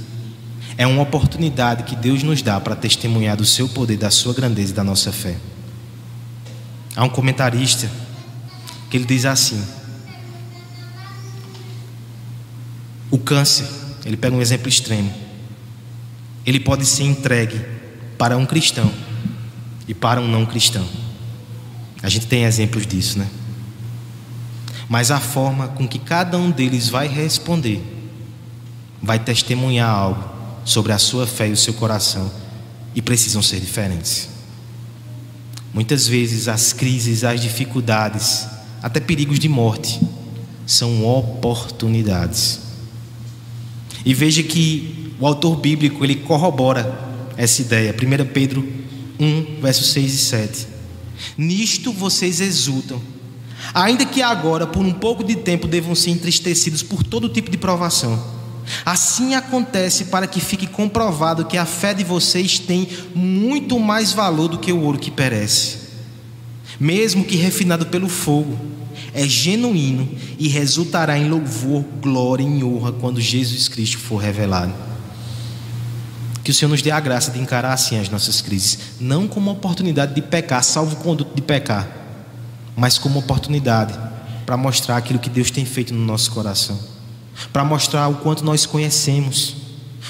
[0.79, 4.71] é uma oportunidade que Deus nos dá para testemunhar do seu poder, da sua grandeza
[4.71, 5.37] e da nossa fé.
[6.95, 7.91] Há um comentarista
[8.91, 9.63] que ele diz assim:
[13.11, 13.67] O câncer,
[14.05, 15.13] ele pega um exemplo extremo.
[16.45, 17.61] Ele pode ser entregue
[18.19, 18.93] para um cristão
[19.87, 20.87] e para um não cristão.
[22.03, 23.29] A gente tem exemplos disso, né?
[24.89, 27.83] Mas a forma com que cada um deles vai responder
[29.03, 30.23] vai testemunhar algo
[30.65, 32.31] sobre a sua fé e o seu coração
[32.95, 34.32] e precisam ser diferentes.
[35.73, 38.47] Muitas vezes as crises, as dificuldades,
[38.83, 40.01] até perigos de morte,
[40.67, 42.61] são oportunidades.
[44.05, 47.95] E veja que o autor bíblico ele corrobora essa ideia.
[47.95, 48.67] 1 Pedro
[49.19, 50.67] 1, versos 6 e 7.
[51.39, 53.01] Nisto vocês exultam,
[53.73, 57.57] ainda que agora, por um pouco de tempo, devam ser entristecidos por todo tipo de
[57.57, 58.42] provação
[58.85, 64.49] Assim acontece para que fique comprovado que a fé de vocês tem muito mais valor
[64.49, 65.79] do que o ouro que perece,
[66.79, 68.59] mesmo que refinado pelo fogo,
[69.15, 74.73] é genuíno e resultará em louvor, glória e honra quando Jesus Cristo for revelado.
[76.43, 79.51] Que o Senhor nos dê a graça de encarar assim as nossas crises, não como
[79.51, 81.89] oportunidade de pecar, salvo conduto de pecar,
[82.75, 83.95] mas como oportunidade
[84.45, 86.92] para mostrar aquilo que Deus tem feito no nosso coração
[87.53, 89.57] para mostrar o quanto nós conhecemos,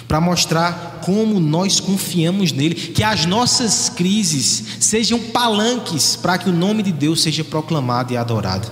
[0.09, 6.53] para mostrar como nós confiamos nele, que as nossas crises sejam palanques para que o
[6.53, 8.71] nome de Deus seja proclamado e adorado.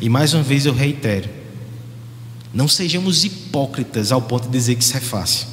[0.00, 1.28] E mais uma vez eu reitero:
[2.52, 5.46] não sejamos hipócritas ao ponto de dizer que isso é fácil,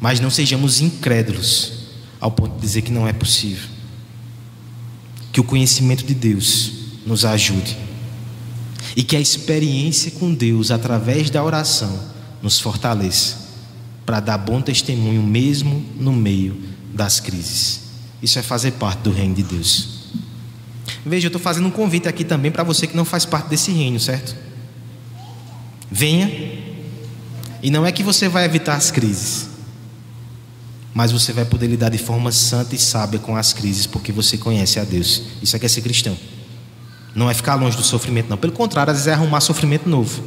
[0.00, 1.72] mas não sejamos incrédulos
[2.20, 3.68] ao ponto de dizer que não é possível.
[5.32, 6.72] Que o conhecimento de Deus
[7.06, 7.76] nos ajude
[8.96, 11.98] e que a experiência com Deus através da oração
[12.42, 13.36] nos fortaleça
[14.04, 16.60] para dar bom testemunho mesmo no meio
[16.92, 17.80] das crises.
[18.22, 20.02] Isso é fazer parte do reino de Deus.
[21.04, 23.72] Veja, eu estou fazendo um convite aqui também para você que não faz parte desse
[23.72, 24.36] reino, certo?
[25.90, 26.30] Venha,
[27.62, 29.48] e não é que você vai evitar as crises,
[30.94, 34.36] mas você vai poder lidar de forma santa e sábia com as crises, porque você
[34.36, 35.22] conhece a Deus.
[35.42, 36.16] Isso é que é ser cristão.
[37.14, 38.36] Não é ficar longe do sofrimento, não.
[38.36, 40.22] Pelo contrário, às vezes é arrumar sofrimento novo.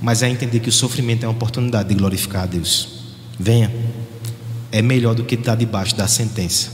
[0.00, 3.02] Mas é entender que o sofrimento é uma oportunidade de glorificar a Deus.
[3.38, 3.72] Venha.
[4.70, 6.70] É melhor do que estar debaixo da sentença.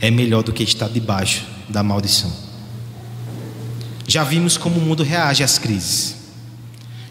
[0.00, 2.32] É melhor do que estar debaixo da maldição.
[4.06, 6.16] Já vimos como o mundo reage às crises.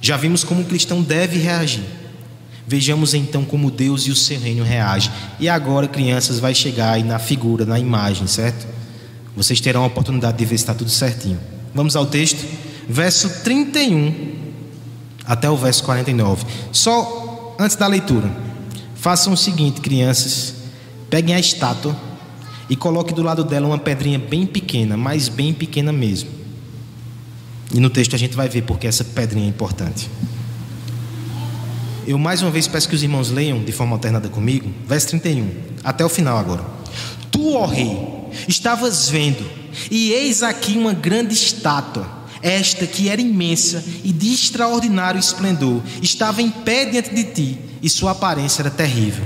[0.01, 1.83] Já vimos como o cristão deve reagir.
[2.67, 5.11] Vejamos então como Deus e o seu reino reagem.
[5.39, 8.67] E agora, crianças, vai chegar aí na figura, na imagem, certo?
[9.35, 11.39] Vocês terão a oportunidade de ver se está tudo certinho.
[11.73, 12.45] Vamos ao texto,
[12.87, 14.41] verso 31
[15.25, 16.45] até o verso 49.
[16.71, 18.29] Só antes da leitura,
[18.95, 20.55] façam o seguinte, crianças:
[21.09, 21.95] peguem a estátua
[22.69, 26.29] e coloquem do lado dela uma pedrinha bem pequena, mas bem pequena mesmo.
[27.73, 30.09] E no texto a gente vai ver porque essa pedrinha é importante.
[32.05, 35.49] Eu mais uma vez peço que os irmãos leiam de forma alternada comigo, verso 31,
[35.83, 36.65] até o final agora.
[37.31, 39.49] Tu, ó rei, estavas vendo,
[39.89, 42.09] e eis aqui uma grande estátua,
[42.41, 47.89] esta que era imensa e de extraordinário esplendor, estava em pé diante de ti, e
[47.89, 49.25] sua aparência era terrível.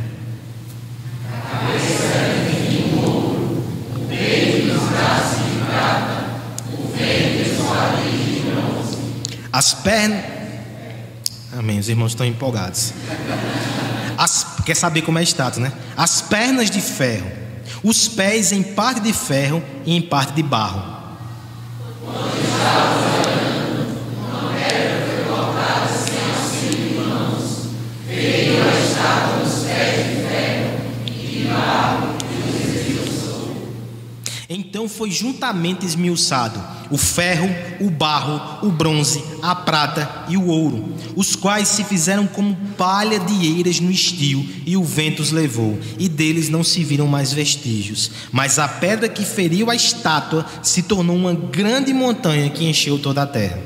[9.52, 10.36] As pernas
[11.58, 11.80] Amém.
[11.80, 12.94] Os irmãos estão empolgados.
[14.18, 15.72] As, quer saber como é status, né?
[15.96, 17.32] As pernas de ferro,
[17.86, 20.82] os pés em parte de ferro e em parte de barro.
[34.58, 37.50] Então foi juntamente esmiuçado o ferro,
[37.82, 43.20] o barro, o bronze, a prata e o ouro, os quais se fizeram como palha
[43.20, 47.34] de eiras no estio, e o vento os levou, e deles não se viram mais
[47.34, 48.12] vestígios.
[48.32, 53.24] Mas a pedra que feriu a estátua se tornou uma grande montanha que encheu toda
[53.24, 53.60] a terra.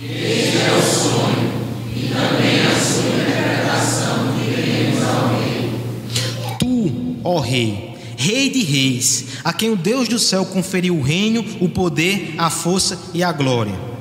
[0.00, 1.52] Este é o sonho,
[1.96, 5.70] e também a sua interpretação que veremos ao rei.
[6.60, 7.91] Tu, ó rei,
[8.22, 12.50] Rei de reis, a quem o Deus do céu conferiu o reino, o poder, a
[12.50, 13.91] força e a glória.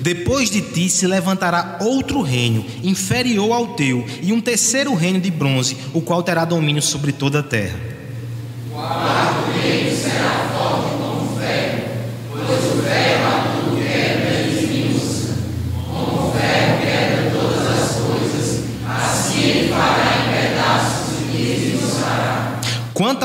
[0.00, 5.30] Depois de ti se levantará outro reino, inferior ao teu, e um terceiro reino de
[5.30, 7.97] bronze, o qual terá domínio sobre toda a terra.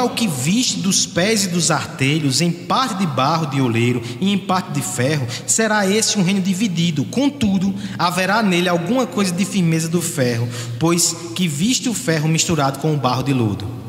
[0.03, 4.33] Ao que viste dos pés e dos artelhos, em parte de barro de oleiro e
[4.33, 7.05] em parte de ferro, será esse um reino dividido.
[7.05, 10.47] Contudo, haverá nele alguma coisa de firmeza do ferro,
[10.77, 13.83] pois que viste o ferro misturado com o barro de lodo.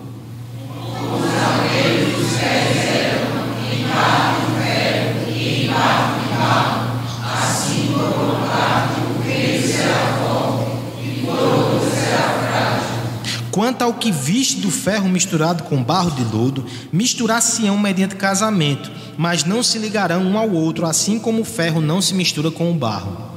[13.55, 19.45] Quanto ao que viste do ferro misturado com barro de lodo, misturar-se-ão mediante casamento, mas
[19.45, 22.75] não se ligarão um ao outro, assim como o ferro não se mistura com o
[22.75, 23.34] barro.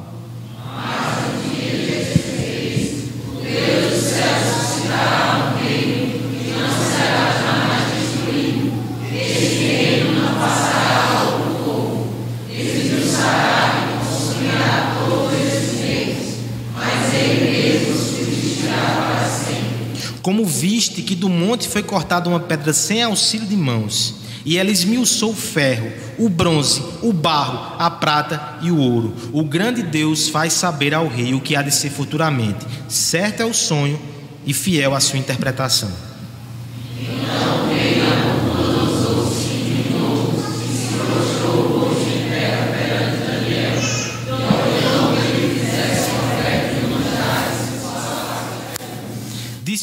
[20.27, 24.69] Como viste que do monte foi cortada uma pedra sem auxílio de mãos, e ela
[24.69, 29.15] esmiuçou o ferro, o bronze, o barro, a prata e o ouro.
[29.31, 32.65] O grande Deus faz saber ao rei o que há de ser futuramente.
[32.89, 33.97] Certo é o sonho
[34.45, 35.89] e fiel a sua interpretação.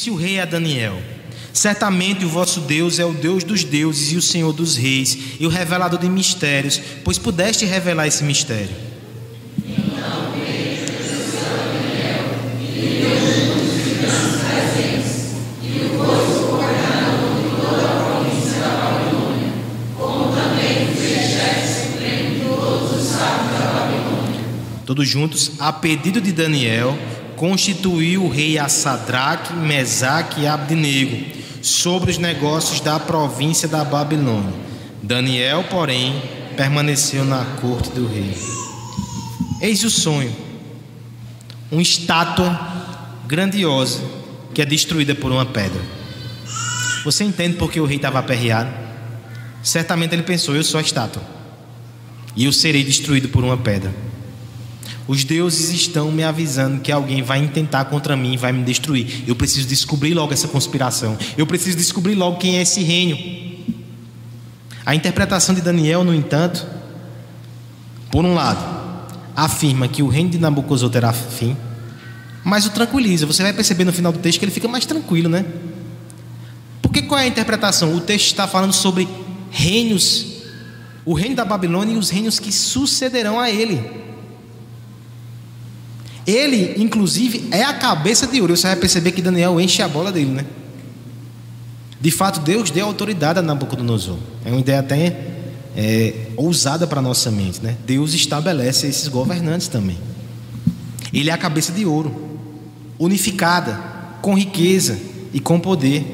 [0.04, 1.00] Disse o rei a Daniel:
[1.50, 5.46] Certamente o vosso Deus é o Deus dos deuses e o Senhor dos reis e
[5.46, 8.68] o revelador de mistérios, pois pudeste revelar esse mistério.
[24.84, 26.94] Todos juntos, a pedido de Daniel,
[27.36, 31.24] constituiu o rei a Sadraque, Mesaque e Abdinego
[31.62, 34.52] sobre os negócios da província da Babilônia.
[35.02, 36.22] Daniel, porém,
[36.56, 38.34] permaneceu na corte do rei.
[39.60, 40.34] Eis o sonho:
[41.70, 42.58] uma estátua
[43.26, 44.00] grandiosa
[44.52, 45.80] que é destruída por uma pedra.
[47.04, 48.70] Você entende por que o rei estava aperreado?
[49.62, 51.22] Certamente ele pensou: eu sou a estátua
[52.36, 53.92] e eu serei destruído por uma pedra.
[55.06, 59.24] Os deuses estão me avisando que alguém vai intentar contra mim e vai me destruir.
[59.26, 61.18] Eu preciso descobrir logo essa conspiração.
[61.36, 63.18] Eu preciso descobrir logo quem é esse reino.
[64.86, 66.66] A interpretação de Daniel, no entanto,
[68.10, 68.64] por um lado,
[69.36, 71.56] afirma que o reino de Nabucodonosor terá fim,
[72.42, 73.26] mas o tranquiliza.
[73.26, 75.44] Você vai perceber no final do texto que ele fica mais tranquilo, né?
[76.80, 77.94] Porque qual é a interpretação?
[77.94, 79.08] O texto está falando sobre
[79.50, 80.26] reinos,
[81.04, 84.04] o reino da Babilônia e os reinos que sucederão a ele.
[86.26, 88.56] Ele, inclusive, é a cabeça de ouro.
[88.56, 90.46] Você vai perceber que Daniel enche a bola dele, né?
[92.00, 94.18] De fato, Deus deu autoridade a Nabucodonosor.
[94.44, 95.16] É uma ideia até
[95.76, 97.76] é, ousada para a nossa mente, né?
[97.86, 99.98] Deus estabelece esses governantes também.
[101.12, 102.38] Ele é a cabeça de ouro,
[102.98, 103.78] unificada,
[104.20, 104.98] com riqueza
[105.32, 106.04] e com poder.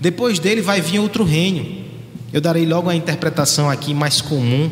[0.00, 1.84] Depois dele vai vir outro reino.
[2.32, 4.70] Eu darei logo a interpretação aqui mais comum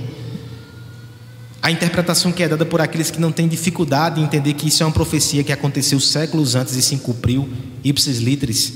[1.63, 4.83] a interpretação que é dada por aqueles que não têm dificuldade em entender que isso
[4.83, 7.49] é uma profecia que aconteceu séculos antes e se cumpriu,
[7.85, 8.73] ipsis literis.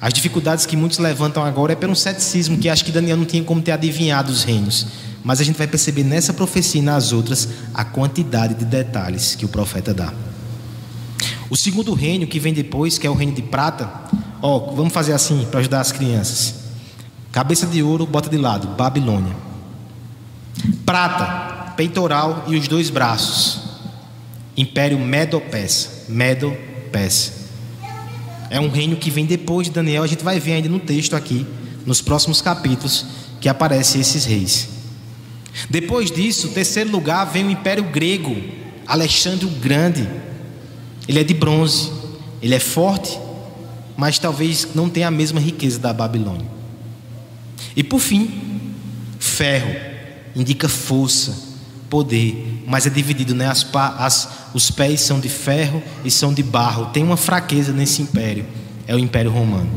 [0.00, 3.44] As dificuldades que muitos levantam agora é pelo ceticismo, que acha que Daniel não tinha
[3.44, 4.86] como ter adivinhado os reinos.
[5.22, 9.44] Mas a gente vai perceber nessa profecia e nas outras a quantidade de detalhes que
[9.44, 10.10] o profeta dá.
[11.50, 13.90] O segundo reino que vem depois, que é o reino de prata,
[14.40, 16.54] ó, vamos fazer assim para ajudar as crianças.
[17.30, 19.36] Cabeça de ouro, bota de lado, Babilônia.
[20.86, 23.60] Prata, peitoral e os dois braços.
[24.56, 26.04] Império Medo-Persa.
[26.08, 27.32] Medo-Persa.
[28.50, 30.02] É um reino que vem depois de Daniel.
[30.02, 31.46] A gente vai ver ainda no texto aqui,
[31.86, 33.06] nos próximos capítulos,
[33.40, 34.68] que aparecem esses reis.
[35.68, 38.36] Depois disso, terceiro lugar, vem o Império Grego,
[38.86, 40.08] Alexandre o Grande.
[41.08, 41.90] Ele é de bronze,
[42.42, 43.18] ele é forte,
[43.96, 46.46] mas talvez não tenha a mesma riqueza da Babilônia.
[47.76, 48.72] E por fim,
[49.18, 49.74] ferro,
[50.34, 51.49] indica força,
[51.90, 53.48] poder, mas é dividido, né?
[53.48, 53.66] As,
[53.98, 56.86] as, os pés são de ferro e são de barro.
[56.86, 58.46] Tem uma fraqueza nesse império,
[58.86, 59.68] é o Império Romano.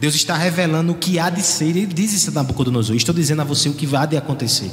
[0.00, 2.96] Deus está revelando o que há de ser, ele diz isso a Nabucodonosor.
[2.96, 4.70] Estou dizendo a você o que vai de acontecer.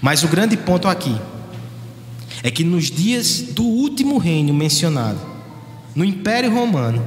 [0.00, 1.16] Mas o grande ponto aqui
[2.42, 5.20] é que nos dias do último reino mencionado,
[5.94, 7.02] no Império Romano,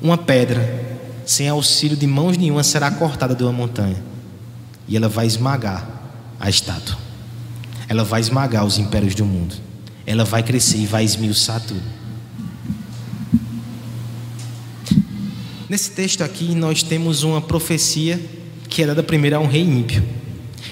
[0.00, 4.02] uma pedra, sem auxílio de mãos nenhuma, será cortada de uma montanha
[4.86, 5.86] e ela vai esmagar
[6.40, 7.07] a estátua
[7.88, 9.54] ela vai esmagar os impérios do mundo.
[10.06, 11.82] Ela vai crescer e vai esmiuçar tudo.
[15.68, 18.20] Nesse texto aqui, nós temos uma profecia
[18.68, 20.02] que é dada primeiro a um rei ímpio.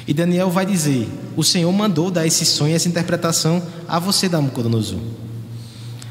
[0.07, 4.99] E Daniel vai dizer: O Senhor mandou dar esse sonho, essa interpretação a você, Nabucodonosor.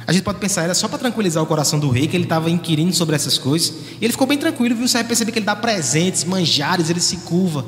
[0.07, 2.49] A gente pode pensar, era só para tranquilizar o coração do rei, que ele estava
[2.49, 3.73] inquirindo sobre essas coisas.
[3.99, 4.87] E ele ficou bem tranquilo, viu?
[4.87, 7.65] Você vai perceber que ele dá presentes, manjares, ele se curva.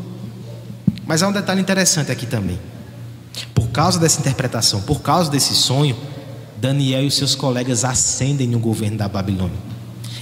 [1.08, 2.60] Mas há um detalhe interessante aqui também.
[3.54, 5.96] Por causa dessa interpretação, por causa desse sonho,
[6.58, 9.58] Daniel e seus colegas ascendem no governo da Babilônia.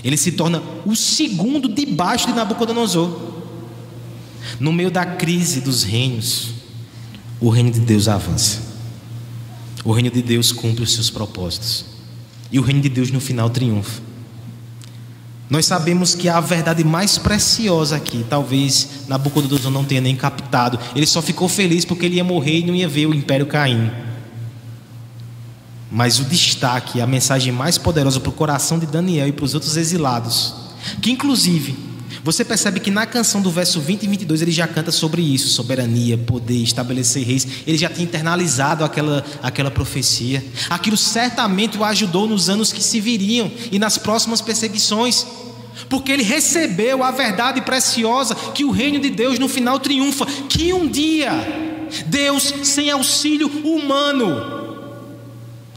[0.04, 3.34] Ele se torna o segundo debaixo de Nabucodonosor.
[4.60, 6.50] No meio da crise dos reinos,
[7.40, 8.60] o reino de Deus avança.
[9.84, 11.86] O reino de Deus cumpre os seus propósitos.
[12.52, 14.02] E o reino de Deus no final triunfa.
[15.50, 20.80] Nós sabemos que a verdade mais preciosa aqui, talvez Nabucodonosor não tenha nem captado.
[20.96, 23.92] Ele só ficou feliz porque ele ia morrer e não ia ver o império caindo.
[25.92, 29.54] Mas o destaque, a mensagem mais poderosa para o coração de Daniel e para os
[29.54, 30.56] outros exilados,
[31.00, 31.85] que inclusive
[32.26, 35.50] você percebe que na canção do verso 20 e 22 ele já canta sobre isso:
[35.50, 37.48] soberania, poder, estabelecer reis.
[37.68, 40.44] Ele já tinha internalizado aquela, aquela profecia.
[40.68, 45.24] Aquilo certamente o ajudou nos anos que se viriam e nas próximas perseguições.
[45.88, 50.26] Porque ele recebeu a verdade preciosa que o reino de Deus no final triunfa.
[50.50, 51.32] Que um dia
[52.08, 54.36] Deus, sem auxílio humano,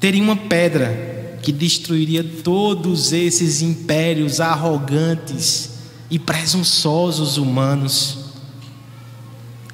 [0.01, 5.68] teria uma pedra que destruiria todos esses impérios arrogantes
[6.11, 8.19] e presunçosos humanos.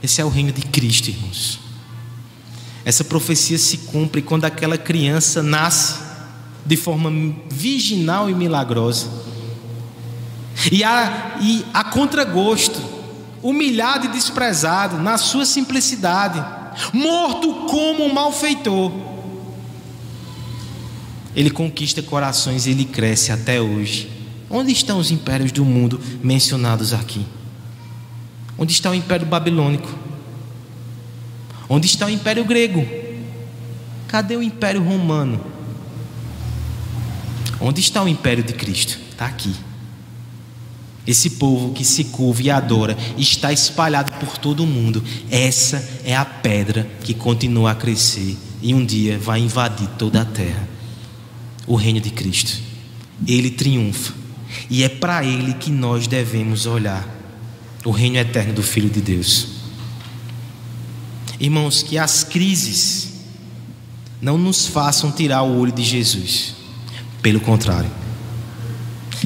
[0.02, 1.60] Esse é o reino de Cristo, irmãos.
[2.84, 6.02] Essa profecia se cumpre quando aquela criança nasce
[6.66, 7.10] de forma
[7.50, 9.08] virginal e milagrosa.
[10.70, 12.80] E a, e a contragosto,
[13.42, 16.44] humilhado e desprezado na sua simplicidade,
[16.92, 18.92] morto como um malfeitor.
[21.34, 24.13] Ele conquista corações e ele cresce até hoje
[24.56, 27.26] Onde estão os impérios do mundo mencionados aqui?
[28.56, 29.92] Onde está o império babilônico?
[31.68, 32.86] Onde está o império grego?
[34.06, 35.44] Cadê o império romano?
[37.60, 38.96] Onde está o império de Cristo?
[39.10, 39.52] Está aqui.
[41.04, 45.02] Esse povo que se curva e adora está espalhado por todo o mundo.
[45.32, 50.24] Essa é a pedra que continua a crescer e um dia vai invadir toda a
[50.24, 50.68] terra
[51.66, 52.62] o reino de Cristo.
[53.26, 54.22] Ele triunfa
[54.68, 57.06] e é para ele que nós devemos olhar
[57.84, 59.48] o reino eterno do Filho de Deus.
[61.38, 63.12] Irmãos, que as crises
[64.20, 66.54] não nos façam tirar o olho de Jesus,
[67.20, 67.90] pelo contrário,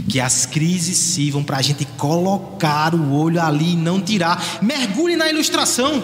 [0.08, 4.58] que as crises sirvam para a gente colocar o olho ali e não tirar.
[4.62, 6.02] Mergulhe na ilustração.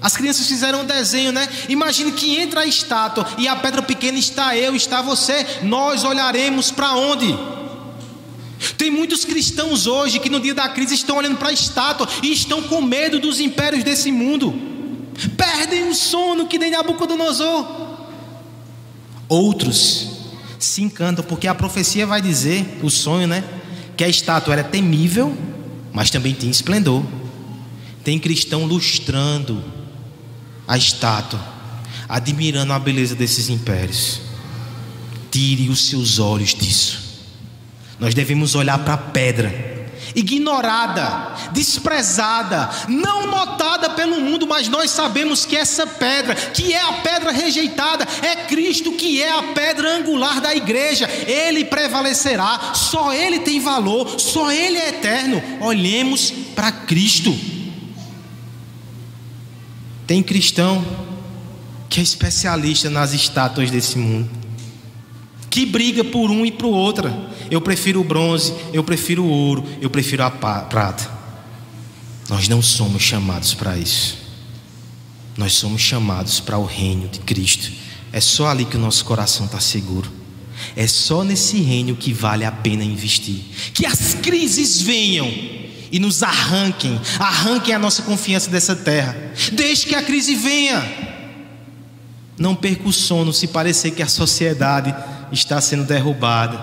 [0.00, 1.48] As crianças fizeram um desenho, né?
[1.68, 5.46] Imagine que entra a estátua e a pedra pequena está eu, está você.
[5.62, 7.32] Nós olharemos para onde?
[8.76, 12.32] Tem muitos cristãos hoje que no dia da crise estão olhando para a estátua e
[12.32, 14.54] estão com medo dos impérios desse mundo.
[15.36, 17.66] Perdem o sono que nem Nabucodonosor.
[19.28, 20.10] Outros
[20.58, 23.42] se encantam porque a profecia vai dizer, o sonho, né?
[23.96, 25.36] Que a estátua era temível,
[25.92, 27.02] mas também tinha esplendor.
[28.04, 29.62] Tem cristão lustrando
[30.66, 31.40] a estátua,
[32.08, 34.20] admirando a beleza desses impérios.
[35.30, 37.01] Tire os seus olhos disso.
[38.02, 39.54] Nós devemos olhar para a pedra,
[40.12, 46.94] ignorada, desprezada, não notada pelo mundo, mas nós sabemos que essa pedra, que é a
[46.94, 51.08] pedra rejeitada, é Cristo que é a pedra angular da igreja.
[51.28, 55.40] Ele prevalecerá, só ele tem valor, só ele é eterno.
[55.60, 57.32] Olhemos para Cristo.
[60.08, 60.84] Tem cristão
[61.88, 64.28] que é especialista nas estátuas desse mundo,
[65.52, 67.14] que briga por um e por outra.
[67.50, 71.10] Eu prefiro o bronze, eu prefiro o ouro, eu prefiro a prata.
[72.26, 74.16] Nós não somos chamados para isso.
[75.36, 77.70] Nós somos chamados para o reino de Cristo.
[78.10, 80.10] É só ali que o nosso coração está seguro.
[80.74, 83.42] É só nesse reino que vale a pena investir.
[83.74, 85.30] Que as crises venham
[85.90, 89.14] e nos arranquem, arranquem a nossa confiança dessa terra.
[89.52, 90.82] Deixe que a crise venha.
[92.38, 94.94] Não perca o sono se parecer que a sociedade
[95.32, 96.60] está sendo derrubada.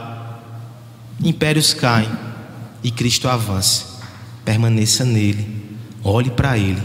[1.22, 2.10] Impérios caem
[2.84, 4.00] e Cristo avança.
[4.46, 6.82] Permaneça nele, olhe para ele,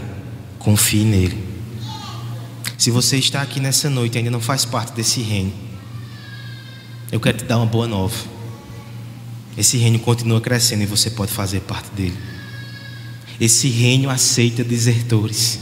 [0.59, 1.43] confie nele.
[2.77, 5.53] Se você está aqui nessa noite e ainda não faz parte desse reino,
[7.11, 8.15] eu quero te dar uma boa nova.
[9.57, 12.17] Esse reino continua crescendo e você pode fazer parte dele.
[13.39, 15.59] Esse reino aceita desertores.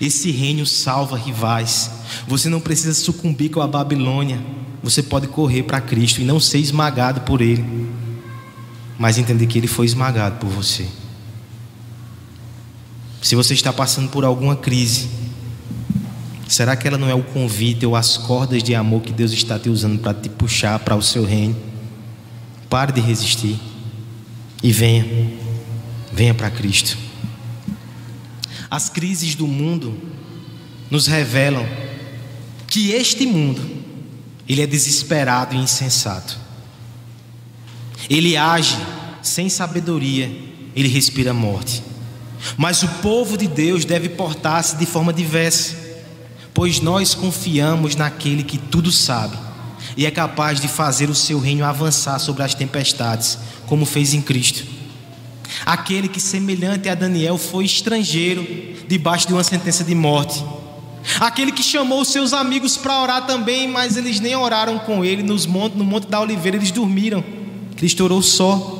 [0.00, 1.90] Esse reino salva rivais.
[2.26, 4.40] Você não precisa sucumbir com a Babilônia.
[4.82, 7.64] Você pode correr para Cristo e não ser esmagado por Ele,
[8.98, 10.86] mas entender que Ele foi esmagado por você.
[13.20, 15.08] Se você está passando por alguma crise,
[16.46, 19.58] será que ela não é o convite ou as cordas de amor que Deus está
[19.58, 21.56] te usando para te puxar para o seu reino?
[22.70, 23.58] Pare de resistir
[24.62, 25.04] e venha.
[26.12, 26.96] Venha para Cristo.
[28.70, 29.94] As crises do mundo
[30.90, 31.66] nos revelam
[32.66, 33.60] que este mundo
[34.48, 36.38] ele é desesperado e insensato.
[38.08, 38.76] Ele age
[39.22, 40.30] sem sabedoria,
[40.74, 41.82] ele respira morte.
[42.56, 45.74] Mas o povo de Deus deve portar-se de forma diversa,
[46.54, 49.46] pois nós confiamos naquele que tudo sabe
[49.96, 54.20] e é capaz de fazer o seu reino avançar sobre as tempestades, como fez em
[54.20, 54.64] Cristo.
[55.64, 58.46] Aquele que, semelhante a Daniel, foi estrangeiro
[58.86, 60.44] debaixo de uma sentença de morte.
[61.20, 65.46] Aquele que chamou seus amigos para orar também, mas eles nem oraram com ele nos
[65.46, 67.24] no Monte da Oliveira, eles dormiram.
[67.76, 68.74] Cristo orou só.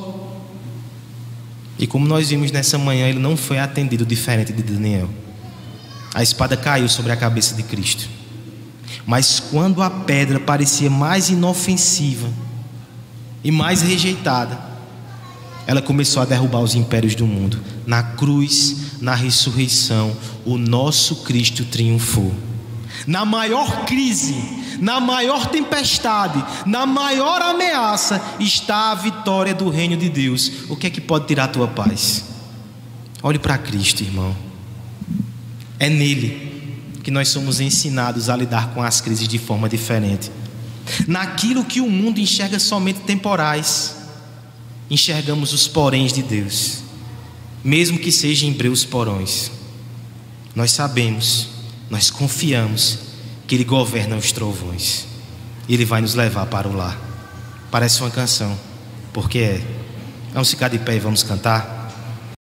[1.79, 5.09] E como nós vimos nessa manhã, ele não foi atendido diferente de Daniel.
[6.13, 8.09] A espada caiu sobre a cabeça de Cristo.
[9.05, 12.27] Mas quando a pedra parecia mais inofensiva
[13.43, 14.59] e mais rejeitada,
[15.65, 17.61] ela começou a derrubar os impérios do mundo.
[17.85, 22.33] Na cruz, na ressurreição, o nosso Cristo triunfou.
[23.05, 24.35] Na maior crise,
[24.79, 30.51] na maior tempestade, na maior ameaça, está a vitória do reino de Deus.
[30.69, 32.25] O que é que pode tirar a tua paz?
[33.21, 34.35] Olhe para Cristo, irmão.
[35.79, 36.47] É nele
[37.03, 40.31] que nós somos ensinados a lidar com as crises de forma diferente.
[41.07, 43.95] Naquilo que o mundo enxerga somente temporais
[44.89, 46.79] enxergamos os poréns de Deus,
[47.67, 49.51] mesmo que sejam em breus porões.
[50.55, 51.49] Nós sabemos,
[51.89, 52.99] nós confiamos
[53.45, 55.05] que Ele governa os trovões,
[55.67, 56.97] Ele vai nos levar para o lar.
[57.69, 58.57] Parece uma canção,
[59.11, 59.61] porque é.
[60.31, 61.76] Vamos ficar de pé e vamos cantar.